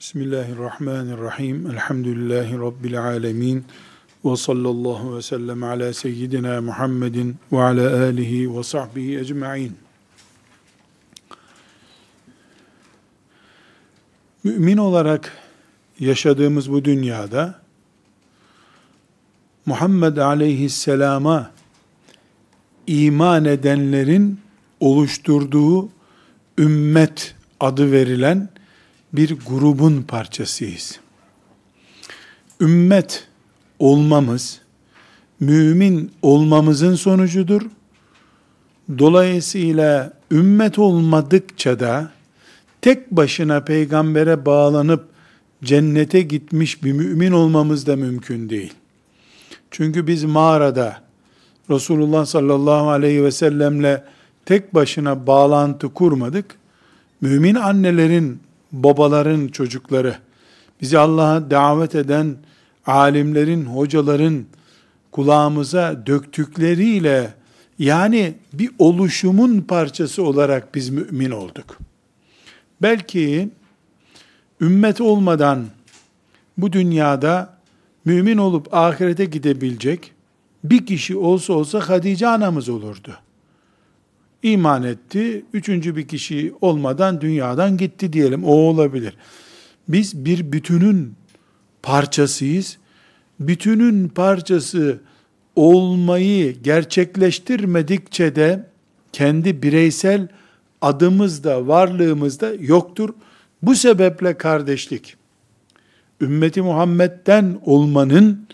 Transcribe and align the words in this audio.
Bismillahirrahmanirrahim. 0.00 1.70
Elhamdülillahi 1.70 2.58
Rabbil 2.58 3.02
alemin. 3.02 3.64
Ve 4.24 4.36
sallallahu 4.36 5.16
ve 5.16 5.22
sellem 5.22 5.62
ala 5.62 5.92
seyyidina 5.92 6.60
Muhammedin 6.60 7.36
ve 7.52 7.62
ala 7.62 8.04
alihi 8.04 8.56
ve 8.56 8.62
sahbihi 8.62 9.18
ecma'in. 9.18 9.76
Mümin 14.44 14.76
olarak 14.76 15.32
yaşadığımız 16.00 16.72
bu 16.72 16.84
dünyada 16.84 17.60
Muhammed 19.66 20.16
aleyhisselama 20.16 21.50
iman 22.86 23.44
edenlerin 23.44 24.40
oluşturduğu 24.80 25.88
ümmet 26.58 27.34
adı 27.60 27.92
verilen 27.92 28.55
bir 29.16 29.36
grubun 29.46 30.02
parçasıyız. 30.02 31.00
Ümmet 32.60 33.28
olmamız, 33.78 34.60
mümin 35.40 36.12
olmamızın 36.22 36.94
sonucudur. 36.94 37.62
Dolayısıyla 38.98 40.12
ümmet 40.30 40.78
olmadıkça 40.78 41.80
da 41.80 42.10
tek 42.82 43.10
başına 43.10 43.60
peygambere 43.60 44.46
bağlanıp 44.46 45.08
cennete 45.64 46.20
gitmiş 46.20 46.84
bir 46.84 46.92
mümin 46.92 47.32
olmamız 47.32 47.86
da 47.86 47.96
mümkün 47.96 48.50
değil. 48.50 48.72
Çünkü 49.70 50.06
biz 50.06 50.24
mağarada 50.24 51.02
Resulullah 51.70 52.26
sallallahu 52.26 52.90
aleyhi 52.90 53.24
ve 53.24 53.30
sellemle 53.30 54.04
tek 54.44 54.74
başına 54.74 55.26
bağlantı 55.26 55.94
kurmadık. 55.94 56.44
Mümin 57.20 57.54
annelerin 57.54 58.40
babaların 58.82 59.48
çocukları, 59.48 60.16
bizi 60.80 60.98
Allah'a 60.98 61.50
davet 61.50 61.94
eden 61.94 62.36
alimlerin, 62.86 63.64
hocaların 63.64 64.44
kulağımıza 65.12 66.06
döktükleriyle 66.06 67.34
yani 67.78 68.34
bir 68.52 68.70
oluşumun 68.78 69.60
parçası 69.60 70.22
olarak 70.22 70.74
biz 70.74 70.90
mümin 70.90 71.30
olduk. 71.30 71.78
Belki 72.82 73.50
ümmet 74.60 75.00
olmadan 75.00 75.64
bu 76.58 76.72
dünyada 76.72 77.56
mümin 78.04 78.38
olup 78.38 78.74
ahirete 78.74 79.24
gidebilecek 79.24 80.12
bir 80.64 80.86
kişi 80.86 81.16
olsa 81.16 81.52
olsa 81.52 81.88
Hatice 81.88 82.26
anamız 82.26 82.68
olurdu 82.68 83.18
iman 84.52 84.82
etti. 84.82 85.44
Üçüncü 85.52 85.96
bir 85.96 86.08
kişi 86.08 86.52
olmadan 86.60 87.20
dünyadan 87.20 87.76
gitti 87.76 88.12
diyelim. 88.12 88.44
O 88.44 88.52
olabilir. 88.52 89.16
Biz 89.88 90.24
bir 90.24 90.52
bütünün 90.52 91.14
parçasıyız. 91.82 92.78
Bütünün 93.40 94.08
parçası 94.08 95.00
olmayı 95.56 96.62
gerçekleştirmedikçe 96.62 98.36
de 98.36 98.66
kendi 99.12 99.62
bireysel 99.62 100.28
adımız 100.82 101.44
da 101.44 101.66
varlığımız 101.66 102.40
da 102.40 102.52
yoktur. 102.60 103.10
Bu 103.62 103.74
sebeple 103.74 104.38
kardeşlik 104.38 105.16
ümmeti 106.20 106.62
Muhammed'den 106.62 107.58
olmanın 107.64 108.46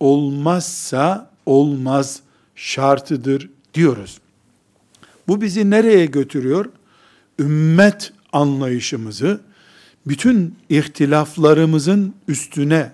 olmazsa 0.00 1.30
olmaz 1.46 2.20
şartıdır 2.54 3.50
diyoruz. 3.74 4.18
Bu 5.30 5.40
bizi 5.40 5.70
nereye 5.70 6.06
götürüyor? 6.06 6.66
Ümmet 7.38 8.12
anlayışımızı 8.32 9.40
bütün 10.06 10.56
ihtilaflarımızın 10.68 12.14
üstüne 12.28 12.92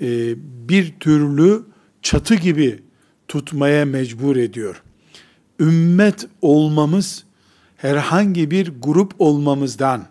e, 0.00 0.34
bir 0.68 0.92
türlü 1.00 1.62
çatı 2.02 2.34
gibi 2.34 2.82
tutmaya 3.28 3.84
mecbur 3.84 4.36
ediyor. 4.36 4.82
Ümmet 5.60 6.26
olmamız 6.42 7.24
herhangi 7.76 8.50
bir 8.50 8.72
grup 8.82 9.12
olmamızdan, 9.18 10.06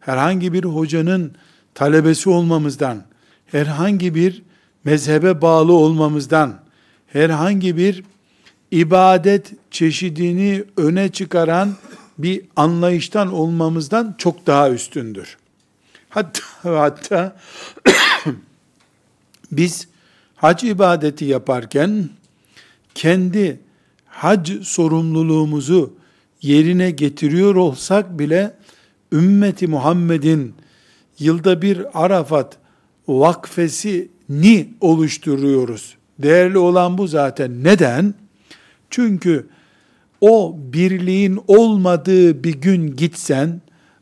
herhangi 0.00 0.52
bir 0.52 0.64
hocanın 0.64 1.32
talebesi 1.74 2.30
olmamızdan, 2.30 3.04
herhangi 3.46 4.14
bir 4.14 4.42
mezhebe 4.84 5.42
bağlı 5.42 5.72
olmamızdan, 5.72 6.60
herhangi 7.06 7.76
bir 7.76 8.04
ibadet 8.70 9.52
çeşidini 9.70 10.64
öne 10.76 11.08
çıkaran 11.08 11.74
bir 12.18 12.42
anlayıştan 12.56 13.32
olmamızdan 13.32 14.14
çok 14.18 14.46
daha 14.46 14.70
üstündür. 14.70 15.36
Hatta 16.08 16.42
hatta 16.62 17.36
biz 19.52 19.88
hac 20.36 20.64
ibadeti 20.64 21.24
yaparken 21.24 22.08
kendi 22.94 23.60
hac 24.06 24.50
sorumluluğumuzu 24.62 25.94
yerine 26.42 26.90
getiriyor 26.90 27.54
olsak 27.54 28.18
bile 28.18 28.56
ümmeti 29.12 29.66
Muhammed'in 29.66 30.54
yılda 31.18 31.62
bir 31.62 32.04
Arafat 32.04 32.56
vakfesi 33.08 34.08
ni 34.28 34.68
oluşturuyoruz. 34.80 35.96
Değerli 36.18 36.58
olan 36.58 36.98
bu 36.98 37.06
zaten. 37.06 37.64
Neden? 37.64 38.14
Çünkü 38.90 39.46
o 40.20 40.56
birliğin 40.58 41.40
olmadığı 41.46 42.44
bir 42.44 42.54
gün 42.54 42.96
gitsen, 42.96 43.60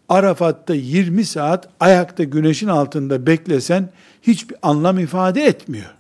Arafat'ta 0.09 0.75
20 0.75 1.25
saat 1.25 1.69
ayakta 1.81 2.25
güneşin 2.25 2.69
altında 2.69 3.27
beklesen 3.27 3.89
hiçbir 4.23 4.57
anlam 4.63 4.99
ifade 4.99 5.45
etmiyor. 5.45 5.95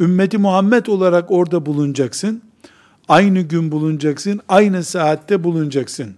Ümmeti 0.00 0.38
Muhammed 0.38 0.86
olarak 0.86 1.30
orada 1.30 1.66
bulunacaksın. 1.66 2.42
Aynı 3.08 3.40
gün 3.40 3.72
bulunacaksın, 3.72 4.40
aynı 4.48 4.84
saatte 4.84 5.44
bulunacaksın. 5.44 6.14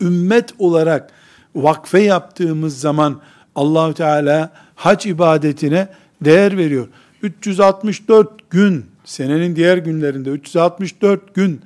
Ümmet 0.00 0.54
olarak 0.58 1.10
vakfe 1.54 2.02
yaptığımız 2.02 2.80
zaman 2.80 3.20
Allahü 3.54 3.94
Teala 3.94 4.52
hac 4.74 5.06
ibadetine 5.06 5.88
değer 6.20 6.56
veriyor. 6.56 6.88
364 7.22 8.50
gün 8.50 8.84
senenin 9.06 9.56
diğer 9.56 9.78
günlerinde 9.78 10.30
364 10.30 11.34
gün 11.34 11.60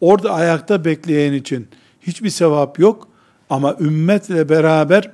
orada 0.00 0.32
ayakta 0.32 0.84
bekleyen 0.84 1.32
için 1.32 1.68
hiçbir 2.00 2.30
sevap 2.30 2.78
yok 2.78 3.08
ama 3.50 3.76
ümmetle 3.80 4.48
beraber 4.48 5.10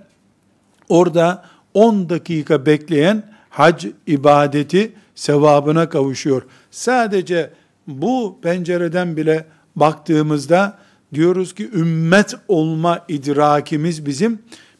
orada 0.89 1.45
10 1.75 2.09
dakika 2.09 2.67
bekleyen 2.67 3.23
hac 3.51 3.87
ibadeti 4.07 4.93
sevabına 5.15 5.89
kavuşuyor. 5.89 6.43
Sadece 6.71 7.51
bu 7.87 8.39
pencereden 8.43 9.17
bile 9.17 9.47
baktığımızda 9.77 10.79
diyoruz 11.15 11.55
ki 11.55 11.71
ümmet 11.75 12.35
olma 12.49 13.05
idrakimiz 13.09 14.07
bizim 14.07 14.39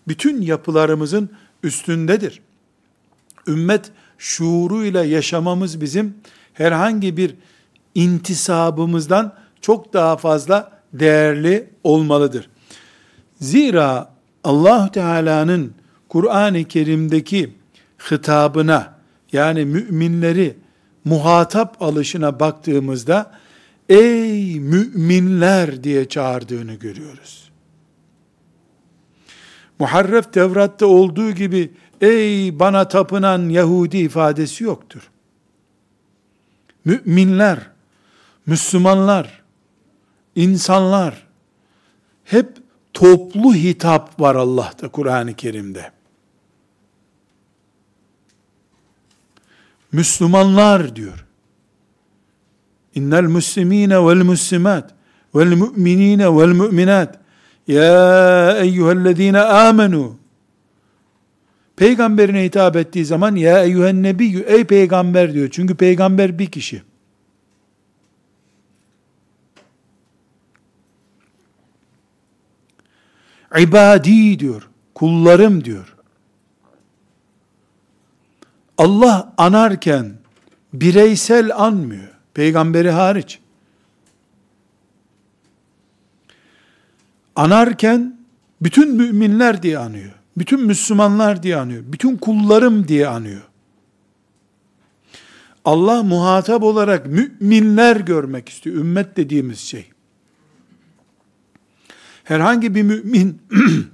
bütün 0.09 0.43
yapılarımızın 0.43 1.31
üstündedir. 1.63 2.41
Ümmet 3.47 3.91
şuuruyla 4.19 5.05
yaşamamız 5.05 5.81
bizim 5.81 6.15
herhangi 6.55 7.17
bir 7.17 7.35
intisabımızdan 7.95 9.35
çok 9.61 9.93
daha 9.93 10.17
fazla 10.17 10.73
değerli 10.93 11.71
olmalıdır. 11.85 12.51
Zira 13.41 14.13
Allah 14.45 14.91
Teala'nın 14.93 15.75
Kur'an-ı 16.09 16.65
Kerim'deki 16.65 17.55
hitabına 18.11 18.95
yani 19.33 19.65
müminleri 19.65 20.57
muhatap 21.05 21.83
alışına 21.83 22.41
baktığımızda 22.41 23.33
ey 23.89 24.61
müminler 24.61 25.85
diye 25.85 26.09
çağırdığını 26.09 26.75
görüyoruz. 26.75 27.53
Muharref 29.79 30.33
Tevrat'ta 30.33 30.87
olduğu 30.87 31.31
gibi 31.31 31.73
ey 32.01 32.59
bana 32.59 32.89
tapınan 32.89 33.49
Yahudi 33.49 33.99
ifadesi 33.99 34.65
yoktur 34.65 35.12
müminler, 36.85 37.59
Müslümanlar, 38.47 39.43
insanlar 40.35 41.27
hep 42.25 42.57
toplu 42.93 43.55
hitap 43.55 44.21
var 44.21 44.35
Allah'ta 44.35 44.89
Kur'an-ı 44.89 45.35
Kerim'de. 45.35 45.93
Müslümanlar 49.93 50.97
diyor. 50.97 51.27
İnnel 52.95 53.25
muslimine 53.25 54.07
vel 54.07 54.23
muslimat 54.23 54.95
vel 55.35 55.57
mu'minine 55.57 56.37
vel 56.37 56.53
mu'minat 56.53 57.19
ya 57.67 58.57
eyyühellezine 58.59 59.41
amenu 59.41 60.22
Peygamberine 61.83 62.45
hitap 62.45 62.77
ettiği 62.77 63.05
zaman 63.05 63.37
ya 63.37 63.65
eyyühen 63.65 64.03
nebiyyü 64.03 64.41
ey 64.41 64.65
peygamber 64.65 65.35
diyor. 65.35 65.49
Çünkü 65.53 65.75
peygamber 65.75 66.39
bir 66.39 66.47
kişi. 66.47 66.83
İbadi 73.59 74.39
diyor. 74.39 74.69
Kullarım 74.95 75.65
diyor. 75.65 75.97
Allah 78.79 79.35
anarken 79.39 80.13
bireysel 80.73 81.57
anmıyor. 81.57 82.09
Peygamberi 82.35 82.91
hariç. 82.91 83.39
Anarken 87.37 88.17
bütün 88.61 88.95
müminler 88.95 89.63
diye 89.63 89.79
anıyor. 89.79 90.22
Bütün 90.37 90.61
Müslümanlar 90.61 91.43
diye 91.43 91.57
anıyor. 91.57 91.83
Bütün 91.87 92.17
kullarım 92.17 92.89
diye 92.89 93.09
anıyor. 93.09 93.43
Allah 95.65 96.03
muhatap 96.03 96.63
olarak 96.63 97.07
müminler 97.07 97.97
görmek 97.97 98.49
istiyor. 98.49 98.77
Ümmet 98.77 99.17
dediğimiz 99.17 99.59
şey. 99.59 99.87
Herhangi 102.25 102.75
bir 102.75 102.83
mümin 102.83 103.43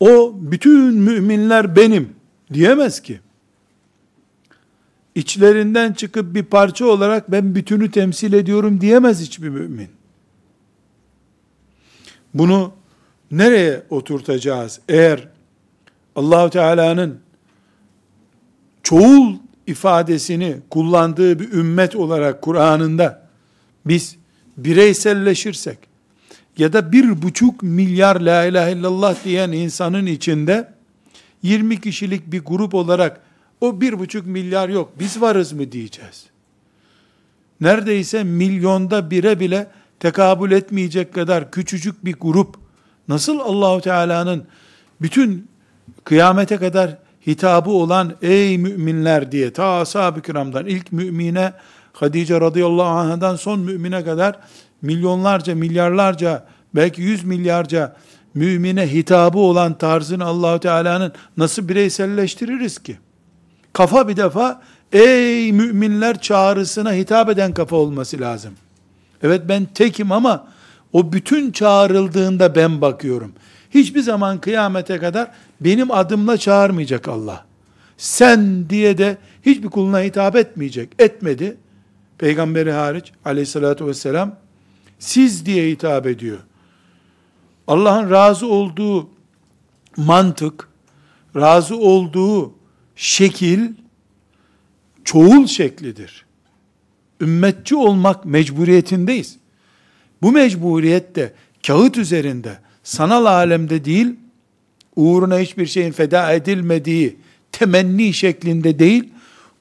o 0.00 0.36
bütün 0.40 0.94
müminler 0.94 1.76
benim 1.76 2.08
diyemez 2.52 3.02
ki. 3.02 3.20
İçlerinden 5.14 5.92
çıkıp 5.92 6.34
bir 6.34 6.42
parça 6.44 6.86
olarak 6.86 7.30
ben 7.30 7.54
bütünü 7.54 7.90
temsil 7.90 8.32
ediyorum 8.32 8.80
diyemez 8.80 9.20
hiçbir 9.20 9.48
mümin. 9.48 9.88
Bunu 12.34 12.72
nereye 13.30 13.82
oturtacağız? 13.90 14.80
Eğer 14.88 15.28
Allahu 16.16 16.50
Teala'nın 16.50 17.18
çoğul 18.82 19.34
ifadesini 19.66 20.56
kullandığı 20.70 21.40
bir 21.40 21.52
ümmet 21.52 21.96
olarak 21.96 22.42
Kur'an'ında 22.42 23.22
biz 23.86 24.16
bireyselleşirsek 24.56 25.78
ya 26.58 26.72
da 26.72 26.92
bir 26.92 27.22
buçuk 27.22 27.62
milyar 27.62 28.20
la 28.20 28.44
ilahe 28.44 28.72
illallah 28.72 29.24
diyen 29.24 29.52
insanın 29.52 30.06
içinde 30.06 30.72
20 31.42 31.80
kişilik 31.80 32.32
bir 32.32 32.40
grup 32.40 32.74
olarak 32.74 33.20
o 33.60 33.80
bir 33.80 33.98
buçuk 33.98 34.26
milyar 34.26 34.68
yok 34.68 34.92
biz 34.98 35.20
varız 35.20 35.52
mı 35.52 35.72
diyeceğiz. 35.72 36.26
Neredeyse 37.60 38.24
milyonda 38.24 39.10
bire 39.10 39.40
bile 39.40 39.66
tekabül 40.02 40.52
etmeyecek 40.52 41.14
kadar 41.14 41.50
küçücük 41.50 42.04
bir 42.04 42.14
grup 42.20 42.56
nasıl 43.08 43.38
Allahu 43.38 43.80
Teala'nın 43.80 44.44
bütün 45.00 45.48
kıyamete 46.04 46.56
kadar 46.56 46.98
hitabı 47.26 47.70
olan 47.70 48.12
ey 48.22 48.58
müminler 48.58 49.32
diye 49.32 49.52
ta 49.52 49.80
ashab-ı 49.80 50.22
kiramdan 50.22 50.66
ilk 50.66 50.92
mümine 50.92 51.52
Hadice 51.92 52.40
radıyallahu 52.40 52.88
anh'dan 52.88 53.36
son 53.36 53.60
mümine 53.60 54.04
kadar 54.04 54.38
milyonlarca, 54.82 55.54
milyarlarca, 55.54 56.46
belki 56.74 57.02
yüz 57.02 57.24
milyarca 57.24 57.96
mümine 58.34 58.92
hitabı 58.92 59.38
olan 59.38 59.78
tarzını 59.78 60.24
Allahu 60.24 60.60
Teala'nın 60.60 61.12
nasıl 61.36 61.68
bireyselleştiririz 61.68 62.78
ki? 62.78 62.98
Kafa 63.72 64.08
bir 64.08 64.16
defa 64.16 64.62
ey 64.92 65.52
müminler 65.52 66.20
çağrısına 66.20 66.92
hitap 66.92 67.28
eden 67.28 67.54
kafa 67.54 67.76
olması 67.76 68.20
lazım. 68.20 68.52
Evet 69.22 69.42
ben 69.48 69.64
tekim 69.64 70.12
ama 70.12 70.48
o 70.92 71.12
bütün 71.12 71.52
çağrıldığında 71.52 72.54
ben 72.54 72.80
bakıyorum. 72.80 73.32
Hiçbir 73.70 74.00
zaman 74.00 74.40
kıyamete 74.40 74.98
kadar 74.98 75.30
benim 75.60 75.90
adımla 75.90 76.38
çağırmayacak 76.38 77.08
Allah. 77.08 77.44
Sen 77.96 78.70
diye 78.70 78.98
de 78.98 79.18
hiçbir 79.46 79.68
kuluna 79.68 80.00
hitap 80.00 80.36
etmeyecek. 80.36 80.88
Etmedi. 80.98 81.56
Peygamberi 82.18 82.72
hariç 82.72 83.12
aleyhissalatü 83.24 83.86
vesselam 83.86 84.36
siz 84.98 85.46
diye 85.46 85.70
hitap 85.70 86.06
ediyor. 86.06 86.38
Allah'ın 87.66 88.10
razı 88.10 88.46
olduğu 88.46 89.10
mantık, 89.96 90.68
razı 91.36 91.76
olduğu 91.76 92.54
şekil 92.96 93.68
çoğul 95.04 95.46
şeklidir. 95.46 96.21
Ümmetçi 97.22 97.76
olmak 97.76 98.24
mecburiyetindeyiz. 98.24 99.36
Bu 100.22 100.32
mecburiyette 100.32 101.32
kağıt 101.66 101.96
üzerinde, 101.96 102.58
sanal 102.82 103.24
alemde 103.24 103.84
değil, 103.84 104.16
uğruna 104.96 105.38
hiçbir 105.38 105.66
şeyin 105.66 105.92
feda 105.92 106.32
edilmediği 106.32 107.16
temenni 107.52 108.12
şeklinde 108.12 108.78
değil, 108.78 109.08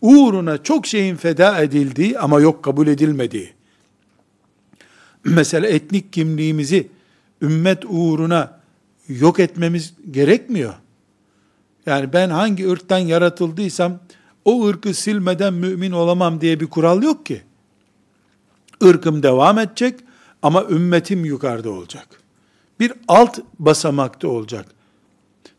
uğruna 0.02 0.64
çok 0.64 0.88
şeyin 0.88 1.16
feda 1.16 1.62
edildiği 1.62 2.20
ama 2.20 2.42
yok 2.42 2.64
kabul 2.64 2.88
edilmediği. 2.88 3.54
Mesela 5.24 5.68
etnik 5.68 6.14
kimliğimizi 6.14 6.88
ümmet 7.42 7.84
uğruna 7.90 8.60
yok 9.08 9.40
etmemiz 9.40 9.94
gerekmiyor. 10.12 10.74
Yani 11.86 12.14
ben 12.14 12.30
hangi 12.30 12.70
ırktan 12.70 12.98
yaratıldıysam 12.98 14.00
o 14.46 14.68
ırkı 14.68 14.94
silmeden 14.94 15.54
mümin 15.54 15.92
olamam 15.92 16.42
diye 16.42 16.60
bir 16.60 16.68
kural 16.68 17.04
yok 17.04 17.26
ki. 17.26 17.42
Irkım 18.82 19.24
devam 19.24 19.60
edecek 19.60 20.00
ama 20.42 20.64
ümmetim 20.64 21.26
yukarıda 21.26 21.70
olacak. 21.70 22.08
Bir 22.80 22.94
alt 23.08 23.40
basamakta 23.60 24.28
olacak. 24.28 24.66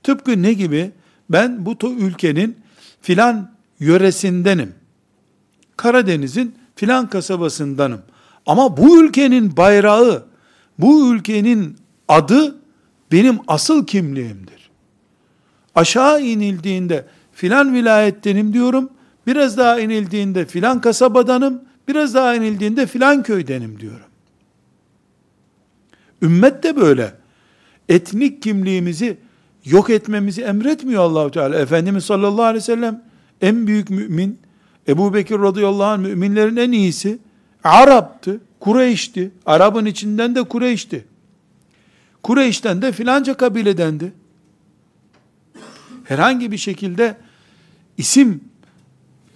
Tıpkı 0.02 0.42
ne 0.42 0.52
gibi? 0.52 0.90
Ben 1.30 1.66
bu 1.66 1.76
ülkenin 1.98 2.56
filan 3.02 3.50
yöresindenim. 3.80 4.74
Karadeniz'in 5.76 6.54
filan 6.74 7.08
kasabasındanım. 7.08 8.02
Ama 8.46 8.76
bu 8.76 9.04
ülkenin 9.04 9.56
bayrağı, 9.56 10.24
bu 10.78 11.14
ülkenin 11.14 11.76
adı 12.08 12.56
benim 13.12 13.38
asıl 13.48 13.86
kimliğimdir. 13.86 14.70
Aşağı 15.74 16.22
inildiğinde 16.22 17.06
filan 17.32 17.74
vilayettenim 17.74 18.52
diyorum, 18.52 18.90
biraz 19.26 19.58
daha 19.58 19.80
inildiğinde 19.80 20.46
filan 20.46 20.80
kasabadanım, 20.80 21.62
biraz 21.92 22.14
daha 22.14 22.34
inildiğinde 22.34 22.86
filan 22.86 23.22
köydenim 23.22 23.80
diyorum. 23.80 24.06
Ümmet 26.22 26.62
de 26.62 26.76
böyle. 26.76 27.14
Etnik 27.88 28.42
kimliğimizi 28.42 29.16
yok 29.64 29.90
etmemizi 29.90 30.42
emretmiyor 30.42 31.02
Allahu 31.02 31.30
Teala. 31.30 31.58
Efendimiz 31.58 32.04
sallallahu 32.04 32.42
aleyhi 32.42 32.62
ve 32.62 32.66
sellem 32.66 33.04
en 33.40 33.66
büyük 33.66 33.90
mümin, 33.90 34.38
Ebu 34.88 35.14
Bekir 35.14 35.38
radıyallahu 35.38 35.84
anh 35.84 35.98
müminlerin 35.98 36.56
en 36.56 36.72
iyisi, 36.72 37.18
Arap'tı, 37.64 38.40
Kureyş'ti. 38.60 39.30
Arap'ın 39.46 39.84
içinden 39.84 40.34
de 40.34 40.42
Kureyş'ti. 40.42 41.04
Kureyş'ten 42.22 42.82
de 42.82 42.92
filanca 42.92 43.34
kabiledendi. 43.34 44.12
Herhangi 46.04 46.52
bir 46.52 46.58
şekilde 46.58 47.16
isim 47.98 48.40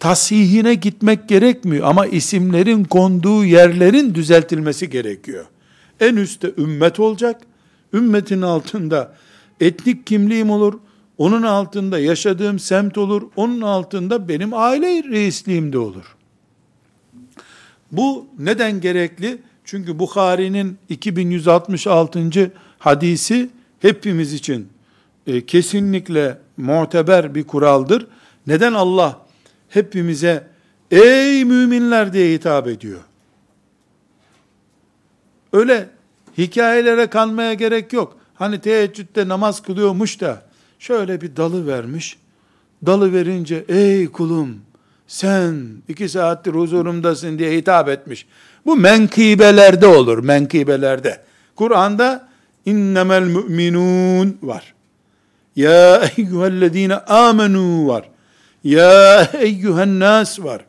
tasihine 0.00 0.74
gitmek 0.74 1.28
gerekmiyor 1.28 1.86
ama 1.88 2.06
isimlerin 2.06 2.84
konduğu 2.84 3.44
yerlerin 3.44 4.14
düzeltilmesi 4.14 4.90
gerekiyor. 4.90 5.44
En 6.00 6.16
üstte 6.16 6.52
ümmet 6.58 7.00
olacak. 7.00 7.40
Ümmetin 7.92 8.42
altında 8.42 9.14
etnik 9.60 10.06
kimliğim 10.06 10.50
olur. 10.50 10.74
Onun 11.18 11.42
altında 11.42 11.98
yaşadığım 11.98 12.58
semt 12.58 12.98
olur. 12.98 13.22
Onun 13.36 13.60
altında 13.60 14.28
benim 14.28 14.54
aile 14.54 15.02
reisliğim 15.02 15.72
de 15.72 15.78
olur. 15.78 16.16
Bu 17.92 18.26
neden 18.38 18.80
gerekli? 18.80 19.38
Çünkü 19.64 19.98
Bukhari'nin 19.98 20.78
2166. 20.88 22.52
hadisi 22.78 23.48
hepimiz 23.80 24.32
için 24.32 24.68
e, 25.26 25.46
kesinlikle 25.46 26.38
muteber 26.56 27.34
bir 27.34 27.44
kuraldır. 27.44 28.06
Neden 28.46 28.72
Allah 28.72 29.25
hepimize 29.76 30.46
ey 30.90 31.44
müminler 31.44 32.12
diye 32.12 32.34
hitap 32.34 32.68
ediyor? 32.68 33.00
Öyle 35.52 35.88
hikayelere 36.38 37.06
kanmaya 37.06 37.54
gerek 37.54 37.92
yok. 37.92 38.16
Hani 38.34 38.60
teheccüde 38.60 39.28
namaz 39.28 39.62
kılıyormuş 39.62 40.20
da 40.20 40.42
şöyle 40.78 41.20
bir 41.20 41.36
dalı 41.36 41.66
vermiş. 41.66 42.18
Dalı 42.86 43.12
verince 43.12 43.64
ey 43.68 44.06
kulum 44.06 44.60
sen 45.06 45.82
iki 45.88 46.08
saattir 46.08 46.54
huzurumdasın 46.54 47.38
diye 47.38 47.56
hitap 47.56 47.88
etmiş. 47.88 48.26
Bu 48.66 48.76
menkibelerde 48.76 49.86
olur, 49.86 50.18
menkibelerde. 50.24 51.20
Kur'an'da 51.56 52.28
innemel 52.66 53.22
müminun 53.22 54.38
var. 54.42 54.74
Ya 55.56 56.02
eyyühellezine 56.16 56.94
amenu 56.96 57.88
var. 57.88 58.08
Ya 58.66 59.30
eyyühen 59.32 60.00
nas 60.00 60.40
var. 60.40 60.64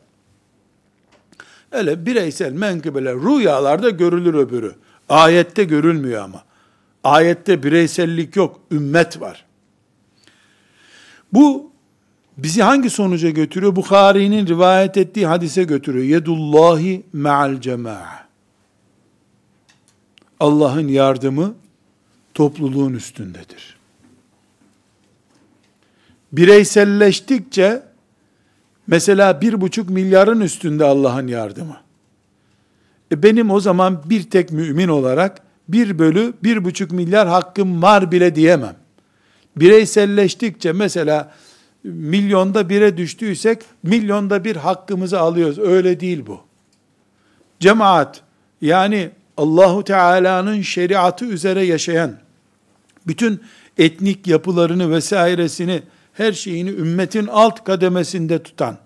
Öyle 1.72 2.06
bireysel 2.06 2.52
menkıbeler 2.52 3.14
rüyalarda 3.14 3.90
görülür 3.90 4.34
öbürü. 4.34 4.74
Ayette 5.08 5.64
görülmüyor 5.64 6.22
ama. 6.22 6.44
Ayette 7.04 7.62
bireysellik 7.62 8.36
yok, 8.36 8.60
ümmet 8.70 9.20
var. 9.20 9.44
Bu 11.32 11.70
bizi 12.36 12.62
hangi 12.62 12.90
sonuca 12.90 13.30
götürüyor? 13.30 13.76
Bukhari'nin 13.76 14.46
rivayet 14.46 14.96
ettiği 14.96 15.26
hadise 15.26 15.64
götürüyor. 15.64 16.04
Yedullahi 16.04 17.02
ma'al 17.12 17.60
cema'a. 17.60 18.28
Allah'ın 20.40 20.88
yardımı 20.88 21.54
topluluğun 22.34 22.94
üstündedir. 22.94 23.78
bireyselleştikçe 26.32 27.87
mesela 28.88 29.40
bir 29.40 29.60
buçuk 29.60 29.90
milyarın 29.90 30.40
üstünde 30.40 30.84
Allah'ın 30.84 31.26
yardımı. 31.26 31.76
E 33.12 33.22
benim 33.22 33.50
o 33.50 33.60
zaman 33.60 34.02
bir 34.04 34.30
tek 34.30 34.52
mümin 34.52 34.88
olarak 34.88 35.42
bir 35.68 35.98
bölü 35.98 36.34
bir 36.42 36.64
buçuk 36.64 36.90
milyar 36.90 37.28
hakkım 37.28 37.82
var 37.82 38.12
bile 38.12 38.34
diyemem. 38.34 38.76
Bireyselleştikçe 39.56 40.72
mesela 40.72 41.32
milyonda 41.84 42.68
bire 42.68 42.96
düştüysek 42.96 43.62
milyonda 43.82 44.44
bir 44.44 44.56
hakkımızı 44.56 45.20
alıyoruz. 45.20 45.58
Öyle 45.58 46.00
değil 46.00 46.26
bu. 46.26 46.40
Cemaat 47.60 48.20
yani 48.60 49.10
Allahu 49.36 49.84
Teala'nın 49.84 50.62
şeriatı 50.62 51.24
üzere 51.24 51.64
yaşayan 51.64 52.12
bütün 53.06 53.42
etnik 53.78 54.26
yapılarını 54.26 54.90
vesairesini 54.90 55.82
her 56.18 56.32
şeyini 56.32 56.70
ümmetin 56.70 57.26
alt 57.26 57.64
kademesinde 57.64 58.42
tutan 58.42 58.78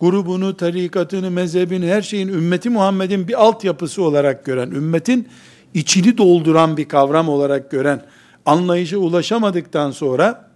grubunu, 0.00 0.56
tarikatını, 0.56 1.30
mezhebini, 1.30 1.86
her 1.86 2.02
şeyin 2.02 2.28
ümmeti 2.28 2.70
Muhammed'in 2.70 3.28
bir 3.28 3.42
altyapısı 3.42 4.02
olarak 4.02 4.44
gören, 4.44 4.70
ümmetin 4.70 5.28
içini 5.74 6.18
dolduran 6.18 6.76
bir 6.76 6.88
kavram 6.88 7.28
olarak 7.28 7.70
gören 7.70 8.02
anlayışa 8.46 8.98
ulaşamadıktan 8.98 9.90
sonra 9.90 10.50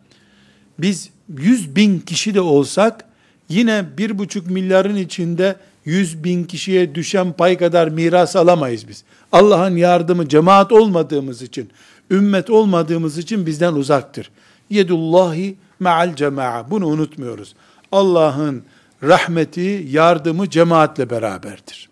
biz 0.78 1.10
100 1.28 1.76
bin 1.76 1.98
kişi 1.98 2.34
de 2.34 2.40
olsak 2.40 3.04
yine 3.48 3.84
bir 3.98 4.18
buçuk 4.18 4.46
milyarın 4.46 4.96
içinde 4.96 5.56
100 5.84 6.24
bin 6.24 6.44
kişiye 6.44 6.94
düşen 6.94 7.32
pay 7.32 7.58
kadar 7.58 7.88
miras 7.88 8.36
alamayız 8.36 8.88
biz. 8.88 9.04
Allah'ın 9.32 9.76
yardımı 9.76 10.28
cemaat 10.28 10.72
olmadığımız 10.72 11.42
için, 11.42 11.70
ümmet 12.10 12.50
olmadığımız 12.50 13.18
için 13.18 13.46
bizden 13.46 13.72
uzaktır. 13.72 14.30
Yedullahi 14.70 15.56
ma'al 15.82 16.16
cema'a. 16.16 16.70
Bunu 16.70 16.86
unutmuyoruz. 16.86 17.54
Allah'ın 17.92 18.64
rahmeti, 19.02 19.86
yardımı 19.88 20.50
cemaatle 20.50 21.10
beraberdir. 21.10 21.88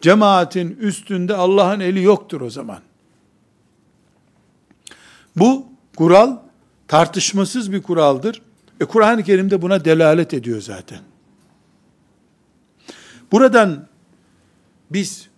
Cemaatin 0.00 0.76
üstünde 0.80 1.34
Allah'ın 1.34 1.80
eli 1.80 2.02
yoktur 2.02 2.40
o 2.40 2.50
zaman. 2.50 2.80
Bu 5.36 5.66
kural 5.96 6.36
tartışmasız 6.88 7.72
bir 7.72 7.82
kuraldır. 7.82 8.42
E 8.80 8.84
Kur'an-ı 8.84 9.22
Kerim'de 9.22 9.62
buna 9.62 9.84
delalet 9.84 10.34
ediyor 10.34 10.60
zaten. 10.60 10.98
Buradan 13.32 13.86
biz 14.90 15.28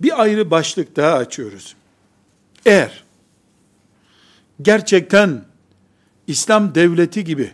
bir 0.00 0.22
ayrı 0.22 0.50
başlık 0.50 0.96
daha 0.96 1.12
açıyoruz. 1.12 1.76
Eğer 2.66 3.04
gerçekten 4.62 5.44
İslam 6.26 6.74
devleti 6.74 7.24
gibi, 7.24 7.52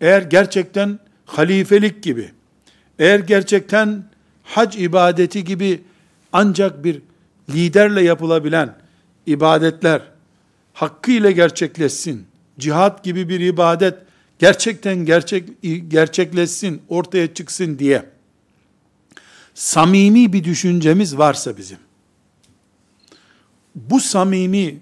eğer 0.00 0.22
gerçekten 0.22 0.98
halifelik 1.26 2.02
gibi, 2.02 2.30
eğer 2.98 3.18
gerçekten 3.18 4.04
hac 4.42 4.76
ibadeti 4.76 5.44
gibi 5.44 5.82
ancak 6.32 6.84
bir 6.84 7.02
liderle 7.50 8.02
yapılabilen 8.02 8.76
ibadetler 9.26 10.02
hakkıyla 10.72 11.30
gerçekleşsin, 11.30 12.26
cihat 12.58 13.04
gibi 13.04 13.28
bir 13.28 13.40
ibadet 13.40 13.94
gerçekten 14.38 14.96
gerçek 14.96 15.48
gerçekleşsin, 15.88 16.82
ortaya 16.88 17.34
çıksın 17.34 17.78
diye 17.78 18.04
samimi 19.54 20.32
bir 20.32 20.44
düşüncemiz 20.44 21.18
varsa 21.18 21.56
bizim, 21.56 21.78
bu 23.74 24.00
samimi 24.00 24.78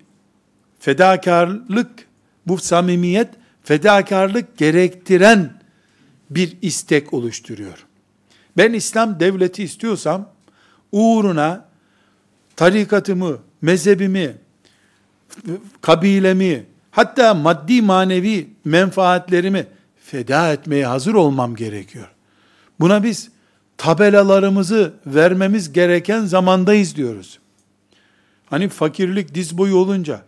fedakarlık, 0.78 1.90
bu 2.46 2.58
samimiyet 2.58 3.28
fedakarlık 3.64 4.58
gerektiren 4.58 5.52
bir 6.30 6.56
istek 6.62 7.14
oluşturuyor. 7.14 7.86
Ben 8.56 8.72
İslam 8.72 9.20
devleti 9.20 9.62
istiyorsam 9.62 10.28
uğruna 10.92 11.64
tarikatımı, 12.56 13.38
mezhebimi, 13.62 14.36
kabilemi, 15.80 16.66
hatta 16.90 17.34
maddi 17.34 17.82
manevi 17.82 18.48
menfaatlerimi 18.64 19.66
feda 20.04 20.52
etmeye 20.52 20.86
hazır 20.86 21.14
olmam 21.14 21.56
gerekiyor. 21.56 22.08
Buna 22.80 23.02
biz 23.02 23.30
tabelalarımızı 23.76 24.94
vermemiz 25.06 25.72
gereken 25.72 26.24
zamandayız 26.24 26.96
diyoruz. 26.96 27.38
Hani 28.46 28.68
fakirlik 28.68 29.34
diz 29.34 29.58
boyu 29.58 29.76
olunca, 29.76 30.22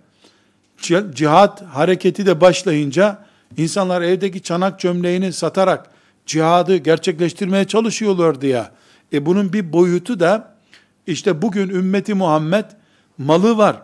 cihat 1.14 1.62
hareketi 1.62 2.26
de 2.26 2.40
başlayınca, 2.40 3.24
insanlar 3.56 4.02
evdeki 4.02 4.42
çanak 4.42 4.80
çömleğini 4.80 5.32
satarak 5.32 5.90
cihadı 6.26 6.76
gerçekleştirmeye 6.76 7.64
çalışıyorlardı 7.64 8.46
ya. 8.46 8.70
E 9.12 9.26
bunun 9.26 9.52
bir 9.52 9.72
boyutu 9.72 10.20
da, 10.20 10.54
işte 11.06 11.42
bugün 11.42 11.68
ümmeti 11.68 12.14
Muhammed 12.14 12.64
malı 13.18 13.56
var, 13.56 13.76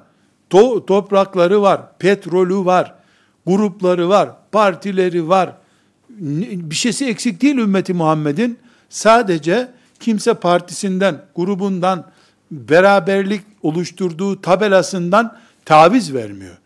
to 0.51 0.87
toprakları 0.87 1.63
var, 1.63 1.99
petrolü 1.99 2.65
var, 2.65 2.95
grupları 3.47 4.09
var, 4.09 4.31
partileri 4.53 5.29
var. 5.29 5.53
Bir 6.11 6.75
şeysi 6.75 7.07
eksik 7.07 7.43
değil 7.43 7.57
ümmeti 7.57 7.95
Muhammed'in. 7.95 8.59
Sadece 8.89 9.69
kimse 10.01 10.35
partisinden, 10.35 11.23
grubundan, 11.37 12.07
beraberlik 12.51 13.43
oluşturduğu 13.63 14.41
tabelasından 14.41 15.37
taviz 15.65 16.15
vermiyor. 16.15 16.57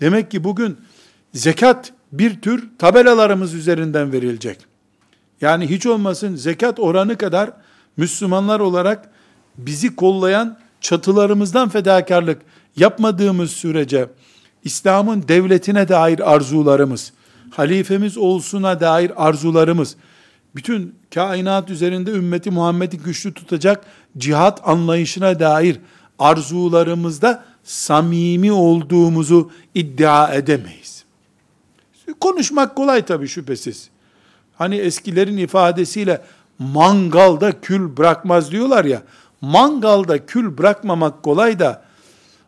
Demek 0.00 0.30
ki 0.30 0.44
bugün 0.44 0.76
zekat 1.34 1.92
bir 2.12 2.40
tür 2.40 2.68
tabelalarımız 2.78 3.54
üzerinden 3.54 4.12
verilecek. 4.12 4.58
Yani 5.40 5.70
hiç 5.70 5.86
olmasın 5.86 6.36
zekat 6.36 6.80
oranı 6.80 7.18
kadar 7.18 7.50
Müslümanlar 7.96 8.60
olarak 8.60 9.10
bizi 9.58 9.96
kollayan 9.96 10.58
çatılarımızdan 10.80 11.68
fedakarlık 11.68 12.42
yapmadığımız 12.76 13.50
sürece 13.50 14.08
İslam'ın 14.64 15.28
devletine 15.28 15.88
dair 15.88 16.32
arzularımız, 16.34 17.12
halifemiz 17.50 18.18
olsuna 18.18 18.80
dair 18.80 19.26
arzularımız, 19.26 19.96
bütün 20.54 20.94
kainat 21.14 21.70
üzerinde 21.70 22.10
ümmeti 22.10 22.50
Muhammed'i 22.50 22.98
güçlü 22.98 23.34
tutacak 23.34 23.84
cihat 24.18 24.68
anlayışına 24.68 25.40
dair 25.40 25.80
arzularımızda 26.18 27.44
samimi 27.64 28.52
olduğumuzu 28.52 29.50
iddia 29.74 30.34
edemeyiz. 30.34 31.04
Konuşmak 32.20 32.76
kolay 32.76 33.04
tabii 33.04 33.28
şüphesiz. 33.28 33.90
Hani 34.54 34.76
eskilerin 34.76 35.36
ifadesiyle 35.36 36.22
mangalda 36.58 37.60
kül 37.60 37.96
bırakmaz 37.96 38.50
diyorlar 38.50 38.84
ya. 38.84 39.02
Mangalda 39.40 40.26
kül 40.26 40.58
bırakmamak 40.58 41.22
kolay 41.22 41.58
da 41.58 41.84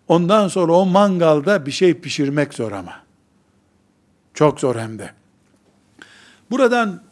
ondan 0.09 0.49
sonra 0.49 0.73
o 0.73 0.87
mangalda 0.87 1.67
bir 1.67 1.71
şey 1.71 1.95
pişirmek 1.95 2.55
zor 2.55 2.73
ama. 2.73 2.93
Çok 4.35 4.61
zor 4.61 4.77
hem 4.77 4.99
de. 4.99 5.11
Buradan 6.51 7.03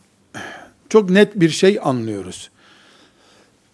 çok 0.88 1.10
net 1.10 1.40
bir 1.40 1.50
şey 1.50 1.80
anlıyoruz. 1.82 2.50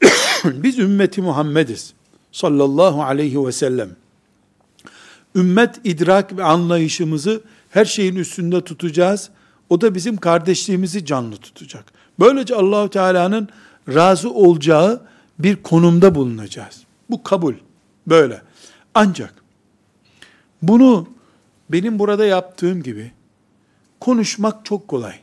Biz 0.45 0.79
ümmeti 0.79 1.23
Muhammediz 1.23 1.95
sallallahu 2.33 3.03
aleyhi 3.03 3.47
ve 3.47 3.53
sellem. 3.53 4.00
Ümmet 5.35 5.81
idrak 5.85 6.37
ve 6.37 6.45
anlayışımızı 6.45 7.43
her 7.71 7.85
şeyin 7.85 8.17
üstünde 8.17 8.65
tutacağız. 8.65 9.31
O 9.69 9.81
da 9.81 9.95
bizim 9.95 10.17
kardeşliğimizi 10.17 11.05
canlı 11.05 11.37
tutacak. 11.37 11.85
Böylece 12.19 12.55
Allahu 12.55 12.91
Teala'nın 12.91 13.49
razı 13.89 14.31
olacağı 14.31 15.03
bir 15.39 15.57
konumda 15.57 16.15
bulunacağız. 16.15 16.83
Bu 17.11 17.23
kabul. 17.23 17.55
Böyle. 18.07 18.43
Ancak 18.95 19.35
bunu 20.63 21.09
benim 21.71 21.99
burada 21.99 22.25
yaptığım 22.25 22.83
gibi 22.83 23.13
konuşmak 24.01 24.65
çok 24.65 24.89
kolay. 24.89 25.15